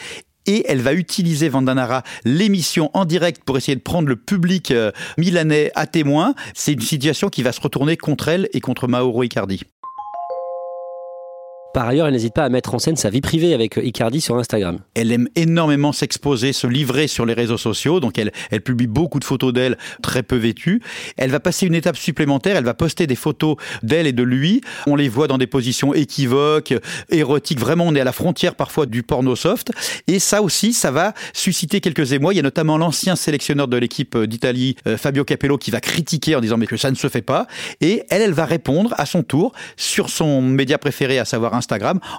et 0.45 0.65
elle 0.67 0.81
va 0.81 0.93
utiliser 0.93 1.49
Vandanara 1.49 2.03
l'émission 2.23 2.89
en 2.93 3.05
direct 3.05 3.43
pour 3.43 3.57
essayer 3.57 3.75
de 3.75 3.81
prendre 3.81 4.07
le 4.07 4.15
public 4.15 4.71
euh, 4.71 4.91
milanais 5.17 5.71
à 5.75 5.87
témoin. 5.87 6.35
C'est 6.53 6.73
une 6.73 6.81
situation 6.81 7.29
qui 7.29 7.43
va 7.43 7.51
se 7.51 7.61
retourner 7.61 7.97
contre 7.97 8.27
elle 8.27 8.49
et 8.53 8.61
contre 8.61 8.87
Mauro 8.87 9.23
Icardi. 9.23 9.61
Par 11.75 11.89
ailleurs, 11.89 12.07
elle 12.07 12.13
n'hésite 12.13 12.33
pas 12.33 12.45
à 12.45 12.47
mettre 12.47 12.73
en 12.73 12.79
scène 12.79 12.95
sa 12.95 13.09
vie 13.09 13.19
privée 13.19 13.53
avec 13.53 13.75
Icardi 13.75 14.21
sur 14.21 14.37
Instagram. 14.37 14.79
Elle 14.93 15.11
aime 15.11 15.27
énormément 15.35 15.91
s'exposer, 15.91 16.53
se 16.53 16.67
livrer 16.67 17.07
sur 17.07 17.25
les 17.25 17.33
réseaux 17.33 17.57
sociaux, 17.57 17.99
donc 17.99 18.17
elle, 18.17 18.31
elle 18.49 18.61
publie 18.61 18.87
beaucoup 18.87 19.19
de 19.19 19.25
photos 19.25 19.51
d'elle 19.51 19.77
très 20.01 20.23
peu 20.23 20.37
vêtues. 20.37 20.81
Elle 21.17 21.31
va 21.31 21.41
passer 21.41 21.67
une 21.67 21.75
étape 21.75 21.97
supplémentaire, 21.97 22.55
elle 22.55 22.63
va 22.63 22.75
poster 22.75 23.07
des 23.07 23.17
photos 23.17 23.57
d'elle 23.83 24.07
et 24.07 24.13
de 24.13 24.23
lui. 24.23 24.61
On 24.87 24.95
les 24.95 25.09
voit 25.09 25.27
dans 25.27 25.37
des 25.37 25.47
positions 25.47 25.93
équivoques, 25.93 26.73
érotiques, 27.09 27.59
vraiment 27.59 27.83
on 27.83 27.93
est 27.93 27.99
à 27.99 28.05
la 28.05 28.13
frontière 28.13 28.55
parfois 28.55 28.85
du 28.85 29.03
porno 29.03 29.35
soft. 29.35 29.73
Et 30.07 30.19
ça 30.19 30.41
aussi, 30.41 30.71
ça 30.71 30.91
va 30.91 31.13
susciter 31.33 31.81
quelques 31.81 32.13
émois. 32.13 32.31
Il 32.31 32.37
y 32.37 32.39
a 32.39 32.43
notamment 32.43 32.77
l'ancien 32.77 33.17
sélectionneur 33.17 33.67
de 33.67 33.75
l'équipe 33.75 34.17
d'Italie, 34.17 34.77
euh, 34.87 34.95
Fabio 34.95 35.25
Capello, 35.25 35.57
qui 35.57 35.71
va 35.71 35.81
critiquer 35.81 36.37
en 36.37 36.39
disant 36.39 36.55
mais 36.55 36.67
que 36.67 36.77
ça 36.77 36.89
ne 36.89 36.95
se 36.95 37.09
fait 37.09 37.21
pas. 37.21 37.47
Et 37.81 38.03
elle, 38.09 38.21
elle 38.21 38.31
va 38.31 38.45
répondre 38.45 38.93
à 38.97 39.05
son 39.05 39.23
tour 39.23 39.51
sur 39.75 40.09
son 40.09 40.41
média 40.41 40.77
préféré, 40.77 41.19
à 41.19 41.25
savoir 41.25 41.53
Instagram, 41.53 41.64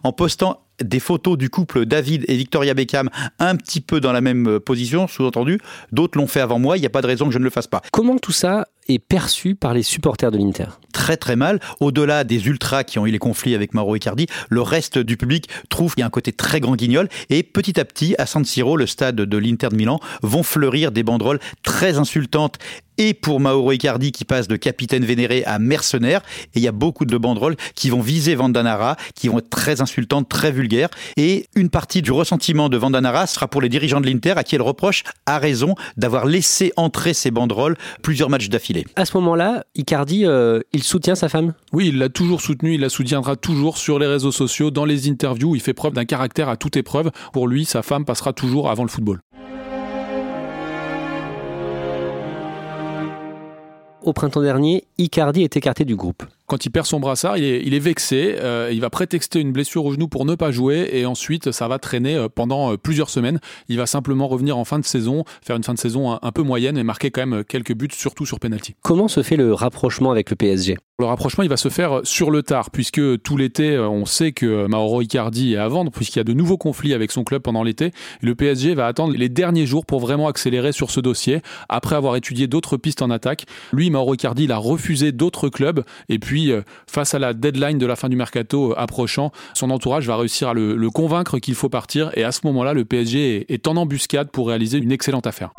en 0.03 0.13
postant 0.13 0.61
des 0.83 1.01
photos 1.01 1.39
du 1.39 1.49
couple 1.49 1.87
David 1.87 2.25
et 2.29 2.37
Victoria 2.37 2.75
Beckham 2.75 3.09
un 3.39 3.57
petit 3.57 3.81
peu 3.81 4.01
dans 4.01 4.13
la 4.13 4.21
même 4.21 4.49
euh, 4.49 4.61
position, 4.61 5.09
sous-entendu, 5.09 5.59
d'autres 5.93 6.19
l'ont 6.19 6.27
fait 6.27 6.41
avant 6.41 6.59
moi, 6.59 6.77
il 6.77 6.81
n'y 6.81 6.87
a 6.87 6.91
pas 6.91 7.03
de 7.03 7.07
raison 7.07 7.27
que 7.27 7.33
je 7.33 7.39
ne 7.39 7.45
le 7.45 7.51
fasse 7.51 7.67
pas. 7.67 7.81
Comment 7.93 8.19
tout 8.19 8.33
ça 8.33 8.67
est 8.89 8.99
perçu 8.99 9.55
par 9.55 9.75
les 9.75 9.83
supporters 9.83 10.31
de 10.31 10.39
l'Inter? 10.39 10.67
Très 10.93 11.17
très 11.17 11.35
mal. 11.35 11.61
Au-delà 11.81 12.25
des 12.25 12.47
ultras 12.47 12.85
qui 12.85 12.99
ont 12.99 13.07
eu 13.07 13.11
les 13.11 13.19
conflits 13.19 13.55
avec 13.55 13.75
Mauro 13.75 13.97
Icardi, 13.97 14.27
le 14.49 14.63
reste 14.63 14.99
du 14.99 15.17
public 15.17 15.49
trouve 15.69 15.95
qu'il 15.95 16.03
y 16.03 16.05
a 16.05 16.07
un 16.07 16.11
côté 16.11 16.33
très 16.33 16.61
grand 16.61 16.77
guignol 16.77 17.09
et 17.31 17.43
petit 17.43 17.81
à 17.81 17.85
petit, 17.85 18.15
à 18.19 18.27
San 18.27 18.45
Siro, 18.45 18.77
le 18.77 18.87
stade 18.87 19.17
de 19.17 19.39
l'Inter 19.39 19.69
de 19.69 19.77
Milan, 19.77 19.99
vont 20.23 20.43
fleurir 20.43 20.93
des 20.93 21.03
banderoles 21.03 21.41
très 21.63 21.99
insultantes 21.99 22.59
et 22.99 23.15
pour 23.15 23.41
Mauro 23.41 23.73
Icardi 23.73 24.13
qui 24.13 24.25
passe 24.25 24.49
de 24.49 24.57
capitaine 24.57 25.05
vénéré 25.05 25.45
à 25.45 25.59
mercenaire. 25.59 26.21
Et 26.55 26.59
il 26.59 26.63
y 26.63 26.69
a 26.69 26.73
beaucoup 26.73 27.05
de 27.05 27.17
banderoles 27.17 27.57
qui 27.75 27.91
vont 27.91 28.01
viser 28.01 28.35
Vandanara, 28.35 28.97
qui 29.15 29.29
vont 29.29 29.39
être 29.39 29.51
très 29.51 29.81
insultantes, 29.81 30.29
très 30.29 30.53
vulgaires. 30.53 30.89
Et 31.17 31.47
une 31.55 31.71
partie 31.71 32.03
du 32.03 32.13
ressentiment 32.13 32.69
de 32.69 32.77
Vandanara 32.77 33.27
sera 33.27 33.49
pour 33.49 33.61
les 33.61 33.69
dirigeants 33.69 34.01
de 34.01 34.07
l'Inter 34.07 34.35
à 34.37 34.45
qui 34.45 34.55
elle 34.55 34.63
reproche, 34.63 35.05
à 35.27 35.39
raison, 35.39 35.75
d'avoir 35.97 36.27
laissé 36.27 36.73
entrer 36.77 37.15
ces 37.15 37.31
banderoles 37.31 37.77
plusieurs 38.03 38.31
matchs 38.31 38.49
d'affilée. 38.49 38.87
À 38.97 39.05
ce 39.05 39.17
moment-là, 39.17 39.65
Icardi, 39.75 40.25
euh, 40.25 40.61
il 40.73 40.83
soutient 40.83 41.15
sa 41.15 41.29
femme? 41.29 41.55
Oui, 41.73 41.89
il 41.89 41.99
l'a 41.99 42.09
toujours 42.09 42.41
soutenu, 42.41 42.75
il 42.75 42.81
la 42.81 42.89
soutiendra 42.89 43.37
toujours 43.37 43.79
sur 43.79 43.99
les 43.99 44.07
réseaux 44.07 44.33
sociaux, 44.33 44.71
dans 44.71 44.85
les 44.85 45.09
interviews. 45.09 45.55
Il 45.55 45.61
fait 45.61 45.75
preuve 45.75 45.93
d'un 45.93 46.05
caractère 46.05 46.49
à 46.49 46.57
toute 46.57 46.77
épreuve. 46.77 47.11
Pour 47.33 47.49
lui, 47.49 47.65
sa 47.65 47.83
femme 47.83 48.05
passera 48.05 48.33
toujours 48.33 48.71
avant 48.71 48.83
le 48.83 48.89
football. 48.89 49.21
Au 54.07 54.13
printemps 54.13 54.41
dernier, 54.41 54.85
Icardi 54.99 55.43
est 55.43 55.57
écarté 55.57 55.85
du 55.85 55.97
groupe 55.97 56.23
quand 56.47 56.65
il 56.65 56.71
perd 56.71 56.87
son 56.87 57.01
brassard, 57.01 57.39
il 57.39 57.75
est, 57.75 57.79
vexé, 57.79 58.37
euh, 58.39 58.71
il 58.73 58.81
va 58.81 58.91
prétexter 58.91 59.41
une 59.41 59.53
blessure 59.53 59.85
au 59.85 59.93
genou 59.93 60.09
pour 60.09 60.25
ne 60.25 60.35
pas 60.35 60.51
jouer 60.51 60.89
et 60.93 61.05
ensuite 61.05 61.51
ça 61.51 61.69
va 61.69 61.79
traîner 61.79 62.15
euh, 62.15 62.29
pendant 62.33 62.73
euh, 62.73 62.77
plusieurs 62.77 63.11
semaines. 63.11 63.41
Il 63.69 63.77
va 63.77 63.87
simplement 63.87 64.29
revenir 64.29 64.57
en 64.57 64.65
fin 64.65 64.79
de 64.79 64.85
saison, 64.85 65.25
faire 65.43 65.57
une 65.57 65.65
fin 65.65 65.75
de 65.75 65.79
saison 65.79 66.19
un, 66.23 66.33
peu 66.33 66.43
moyenne 66.43 66.79
et 66.79 66.85
marquer 66.85 67.11
quand 67.11 67.27
même 67.27 67.45
quelques 67.45 67.75
buts, 67.75 67.89
surtout 67.93 68.27
sur 68.27 68.39
penalty. 68.39 68.77
Comment 68.83 69.09
se 69.09 69.23
fait 69.23 69.37
le 69.37 69.53
rapprochement 69.53 70.11
avec 70.11 70.31
le 70.31 70.37
PSG 70.37 70.77
le 70.99 71.05
rapprochement, 71.05 71.45
il 71.45 71.51
va 71.51 71.59
se 71.59 71.69
faire 71.69 72.01
sur 72.05 72.31
le 72.31 72.43
tard, 72.43 72.71
puisque 72.71 73.21
tout 73.21 73.37
l'été, 73.37 73.79
on 73.79 74.07
sait 74.07 74.33
que 74.33 74.67
Mauro 74.67 75.03
Icardi 75.03 75.53
est 75.53 75.59
à 75.59 75.69
vendre, 75.69 75.91
puisqu'il 75.91 76.21
y 76.21 76.23
a 76.23 76.25
de 76.25 76.33
nouveaux 76.33 76.57
conflits 76.57 76.95
avec 76.95 77.13
son 77.13 77.23
club 77.23 77.43
pendant 77.43 77.63
l'été. 77.63 77.91
Le 78.23 78.35
PSG 78.35 78.75
va 78.75 78.87
attendre 78.87 79.15
les 79.15 79.29
derniers 79.29 79.67
jours 79.67 79.85
pour 79.85 80.01
vraiment 80.01 80.27
accélérer 80.27 80.73
sur 80.73 80.91
ce 80.91 81.01
dossier, 81.01 81.43
après 81.69 81.97
avoir 81.97 82.17
étudié 82.17 82.47
d'autres 82.47 82.79
pistes 82.79 83.03
en 83.03 83.11
attaque. 83.11 83.45
Lui, 83.75 83.91
Mauro 83.91 84.15
Icardi, 84.15 84.45
il 84.45 84.53
a 84.53 84.57
refusé 84.57 85.13
d'autres 85.13 85.51
clubs, 85.51 85.85
et 86.09 86.19
puis 86.19 86.36
euh, 86.37 86.63
face 86.87 87.15
à 87.15 87.19
la 87.19 87.33
deadline 87.33 87.79
de 87.79 87.87
la 87.87 87.97
fin 87.97 88.09
du 88.09 88.17
mercato 88.17 88.73
euh, 88.73 88.75
approchant, 88.77 89.33
son 89.55 89.71
entourage 89.71 90.07
va 90.07 90.17
réussir 90.17 90.49
à 90.49 90.55
le, 90.55 90.91
convaincre 90.91 91.39
qu'il 91.39 91.55
faut 91.55 91.69
partir. 91.69 92.11
Et 92.15 92.25
à 92.25 92.33
ce 92.33 92.41
moment-là, 92.45 92.73
le 92.73 92.85
PSG 92.85 93.53
est 93.53 93.67
en 93.67 93.77
embuscade 93.77 94.31
pour 94.31 94.49
réaliser 94.49 94.79
une 94.79 94.93
excellente 94.93 95.27
affaire. 95.27 95.51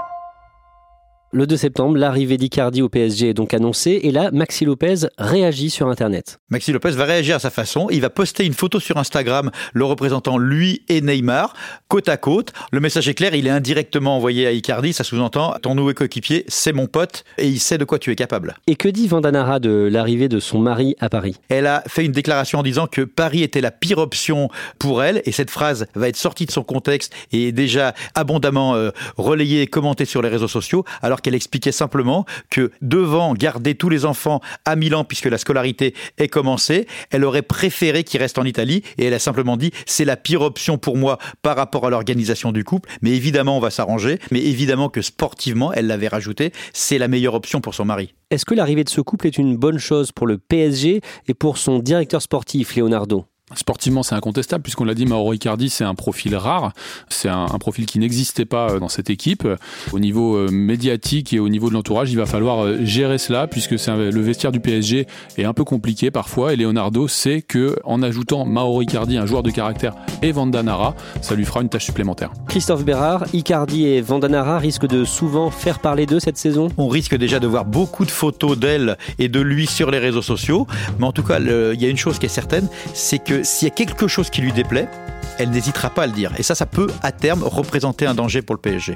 Le 1.34 1.46
2 1.46 1.58
septembre, 1.58 1.98
l'arrivée 1.98 2.38
d'Icardi 2.38 2.82
au 2.82 2.88
PSG 2.88 3.32
est 3.32 3.34
donc 3.34 3.54
annoncée 3.54 4.00
et 4.04 4.12
là, 4.12 4.30
Maxi 4.32 4.64
Lopez 4.64 5.08
réagit 5.18 5.70
sur 5.70 5.90
Internet. 5.90 6.40
Maxi 6.50 6.72
Lopez 6.72 6.92
va 6.92 7.04
réagir 7.04 7.36
à 7.36 7.40
sa 7.40 7.50
façon. 7.50 7.90
Il 7.92 8.00
va 8.00 8.10
poster 8.10 8.46
une 8.46 8.54
photo 8.54 8.80
sur 8.80 8.96
Instagram 8.96 9.52
le 9.74 9.84
représentant 9.84 10.38
lui 10.38 10.84
et 10.88 11.02
Neymar, 11.02 11.54
côte 11.90 12.08
à 12.08 12.16
côte. 12.16 12.54
Le 12.72 12.80
message 12.80 13.10
est 13.10 13.14
clair, 13.14 13.36
il 13.36 13.46
est 13.46 13.50
indirectement 13.50 14.16
envoyé 14.16 14.48
à 14.48 14.54
Icardi. 14.54 14.94
Ça 14.94 15.04
sous-entend 15.04 15.56
ton 15.62 15.76
nouveau 15.76 15.94
coéquipier, 15.94 16.46
c'est 16.48 16.72
mon 16.72 16.88
pote 16.88 17.26
et 17.38 17.46
il 17.46 17.60
sait 17.60 17.78
de 17.78 17.84
quoi 17.84 18.00
tu 18.00 18.10
es 18.10 18.16
capable. 18.16 18.56
Et 18.66 18.78
que 18.78 18.88
dit 18.88 19.10
Vandanara 19.10 19.60
de 19.60 19.90
l'arrivée 19.92 20.30
de 20.30 20.40
son 20.40 20.60
mari 20.60 20.96
à 21.02 21.10
Paris? 21.10 21.36
Elle 21.50 21.68
a 21.68 21.84
fait 21.88 22.06
une 22.06 22.14
déclaration 22.14 22.60
en 22.60 22.64
disant 22.64 22.88
que 22.88 23.02
Paris 23.02 23.44
était 23.44 23.60
la 23.60 23.72
pire 23.72 23.98
option 23.98 24.48
pour 24.80 25.04
elle 25.04 25.22
et 25.26 25.34
cette 25.34 25.52
phrase 25.52 25.88
va 25.94 26.08
être 26.08 26.16
sortie 26.16 26.46
de 26.46 26.52
son 26.52 26.64
contexte 26.64 27.14
et 27.34 27.50
est 27.50 27.52
déjà 27.52 27.94
abondamment 28.16 28.76
euh, 28.76 28.92
relayée 29.18 29.62
et 29.62 29.68
commentée 29.68 30.06
sur 30.06 30.22
les 30.22 30.30
réseaux 30.30 30.48
sociaux. 30.48 30.86
Alors 31.02 31.17
qu'elle 31.22 31.36
expliquait 31.36 31.72
simplement 31.72 32.26
que 32.50 32.72
devant 32.82 33.34
garder 33.34 33.76
tous 33.76 33.90
les 33.90 34.06
enfants 34.06 34.42
à 34.66 34.76
Milan 34.76 35.04
puisque 35.04 35.26
la 35.26 35.38
scolarité 35.38 35.94
est 36.18 36.28
commencée, 36.28 36.88
elle 37.12 37.24
aurait 37.24 37.42
préféré 37.42 38.04
qu'ils 38.04 38.20
restent 38.20 38.40
en 38.40 38.46
Italie. 38.46 38.84
Et 38.98 39.06
elle 39.06 39.14
a 39.14 39.20
simplement 39.20 39.58
dit 39.58 39.72
c'est 39.86 40.06
la 40.06 40.18
pire 40.18 40.42
option 40.42 40.78
pour 40.78 40.98
moi 40.98 41.18
par 41.42 41.56
rapport 41.56 41.86
à 41.86 41.90
l'organisation 41.90 42.52
du 42.52 42.64
couple, 42.64 42.90
mais 43.02 43.12
évidemment 43.12 43.58
on 43.58 43.62
va 43.62 43.70
s'arranger, 43.70 44.20
mais 44.32 44.44
évidemment 44.44 44.90
que 44.90 45.02
sportivement, 45.02 45.74
elle 45.74 45.88
l'avait 45.88 46.08
rajouté, 46.08 46.52
c'est 46.74 46.98
la 46.98 47.08
meilleure 47.08 47.34
option 47.34 47.62
pour 47.62 47.74
son 47.74 47.86
mari. 47.86 48.14
Est-ce 48.30 48.46
que 48.46 48.54
l'arrivée 48.54 48.84
de 48.84 48.90
ce 48.90 49.02
couple 49.02 49.28
est 49.28 49.38
une 49.38 49.56
bonne 49.56 49.80
chose 49.80 50.12
pour 50.12 50.28
le 50.28 50.38
PSG 50.38 51.02
et 51.28 51.34
pour 51.34 51.58
son 51.58 51.80
directeur 51.80 52.22
sportif 52.22 52.76
Leonardo? 52.76 53.26
Sportivement, 53.56 54.04
c'est 54.04 54.14
incontestable, 54.14 54.62
puisqu'on 54.62 54.84
l'a 54.84 54.94
dit, 54.94 55.06
Mauro 55.06 55.32
Icardi, 55.32 55.70
c'est 55.70 55.86
un 55.86 55.96
profil 55.96 56.36
rare. 56.36 56.74
C'est 57.08 57.30
un, 57.30 57.48
profil 57.60 57.86
qui 57.86 57.98
n'existait 57.98 58.44
pas 58.44 58.72
euh, 58.72 58.80
dans 58.80 58.90
cette 58.90 59.10
équipe. 59.10 59.48
Au 59.94 60.00
niveau 60.00 60.36
euh, 60.36 60.50
médiatique 60.52 61.32
et 61.32 61.40
au 61.40 61.48
niveau 61.48 61.70
de 61.70 61.74
l'entourage, 61.74 62.12
il 62.12 62.18
va 62.18 62.26
falloir 62.26 62.66
euh, 62.66 62.80
gérer 62.84 63.18
cela, 63.18 63.48
puisque 63.48 63.80
c'est 63.80 63.96
le 63.96 64.22
vestiaire 64.22 64.52
du 64.52 64.60
PSG 64.60 65.08
est 65.38 65.44
un 65.46 65.54
peu 65.54 65.64
compliqué 65.64 66.12
parfois. 66.12 66.52
Et 66.52 66.58
Leonardo 66.58 67.08
sait 67.08 67.42
que 67.42 67.78
en 67.86 68.04
ajoutant 68.04 68.46
Mauro 68.46 68.82
Icardi, 68.82 69.18
un 69.18 69.26
joueur 69.26 69.44
de 69.44 69.50
caractère, 69.50 69.96
et 70.22 70.34
Vandanara, 70.34 70.94
ça 71.22 71.34
lui 71.34 71.46
fera 71.46 71.62
une 71.62 71.70
tâche 71.70 71.86
supplémentaire. 71.86 72.34
Christophe 72.50 72.84
Bérard, 72.84 73.24
Icardi 73.32 73.86
et 73.86 74.02
Vandanara 74.02 74.60
risquent 74.60 74.88
de 74.88 75.06
souvent 75.06 75.52
faire 75.52 75.80
parler 75.80 76.06
d'eux 76.06 76.20
cette 76.20 76.38
saison? 76.38 76.68
On 76.78 76.90
risque 76.90 77.16
déjà 77.16 77.40
de 77.40 77.48
voir 77.48 77.64
beaucoup 77.64 78.04
de 78.04 78.12
photos 78.12 78.58
d'elle 78.58 78.98
et 79.20 79.30
de 79.30 79.40
lui 79.40 79.68
sur 79.68 79.90
les 79.90 80.00
réseaux 80.00 80.22
sociaux. 80.22 80.68
Mais 81.00 81.06
en 81.06 81.14
tout 81.14 81.24
cas, 81.24 81.40
il 81.40 81.82
y 81.82 81.86
a 81.86 81.90
une 81.90 81.98
chose 81.98 82.20
qui 82.20 82.26
est 82.26 82.30
certaine, 82.30 82.68
c'est 82.94 83.20
s'il 83.44 83.68
y 83.68 83.72
a 83.72 83.74
quelque 83.74 84.08
chose 84.08 84.30
qui 84.30 84.42
lui 84.42 84.52
déplaît, 84.52 84.90
elle 85.38 85.50
n'hésitera 85.50 85.90
pas 85.90 86.04
à 86.04 86.08
le 86.08 86.14
dire. 86.14 86.34
Et 86.38 86.44
ça, 86.44 86.56
ça 86.56 86.66
peut 86.66 86.88
à 87.02 87.12
terme 87.12 87.44
représenter 87.44 88.06
un 88.06 88.14
danger 88.14 88.42
pour 88.42 88.56
le 88.56 88.62
PSG. 88.62 88.96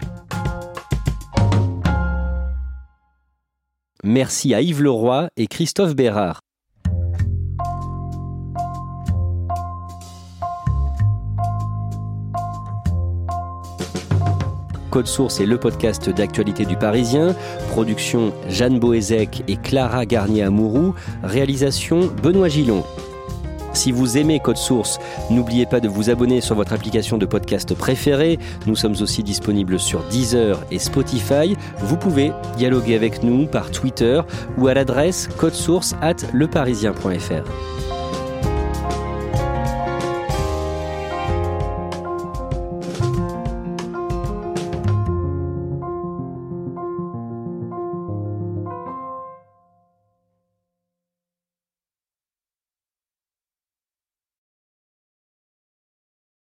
Merci 4.03 4.53
à 4.55 4.61
Yves 4.61 4.81
Leroy 4.81 5.29
et 5.37 5.47
Christophe 5.47 5.95
Bérard. 5.95 6.39
Code 14.89 15.07
Source 15.07 15.39
est 15.39 15.45
le 15.45 15.57
podcast 15.57 16.09
d'actualité 16.09 16.65
du 16.65 16.75
Parisien. 16.75 17.33
Production 17.69 18.33
Jeanne 18.49 18.77
Boézek 18.77 19.43
et 19.47 19.55
Clara 19.55 20.05
Garnier-Amouroux. 20.05 20.95
Réalisation 21.23 22.07
Benoît 22.21 22.49
Gillon. 22.49 22.83
Si 23.73 23.91
vous 23.91 24.17
aimez 24.17 24.39
Code 24.39 24.57
Source, 24.57 24.99
n'oubliez 25.29 25.65
pas 25.65 25.79
de 25.79 25.87
vous 25.87 26.09
abonner 26.09 26.41
sur 26.41 26.55
votre 26.55 26.73
application 26.73 27.17
de 27.17 27.25
podcast 27.25 27.73
préférée. 27.73 28.39
Nous 28.65 28.75
sommes 28.75 28.95
aussi 29.01 29.23
disponibles 29.23 29.79
sur 29.79 30.03
Deezer 30.09 30.59
et 30.71 30.79
Spotify. 30.79 31.55
Vous 31.79 31.97
pouvez 31.97 32.31
dialoguer 32.57 32.95
avec 32.95 33.23
nous 33.23 33.47
par 33.47 33.71
Twitter 33.71 34.21
ou 34.57 34.67
à 34.67 34.73
l'adresse 34.73 35.29
codesource 35.37 35.95
at 36.01 36.17
leparisien.fr. 36.33 37.80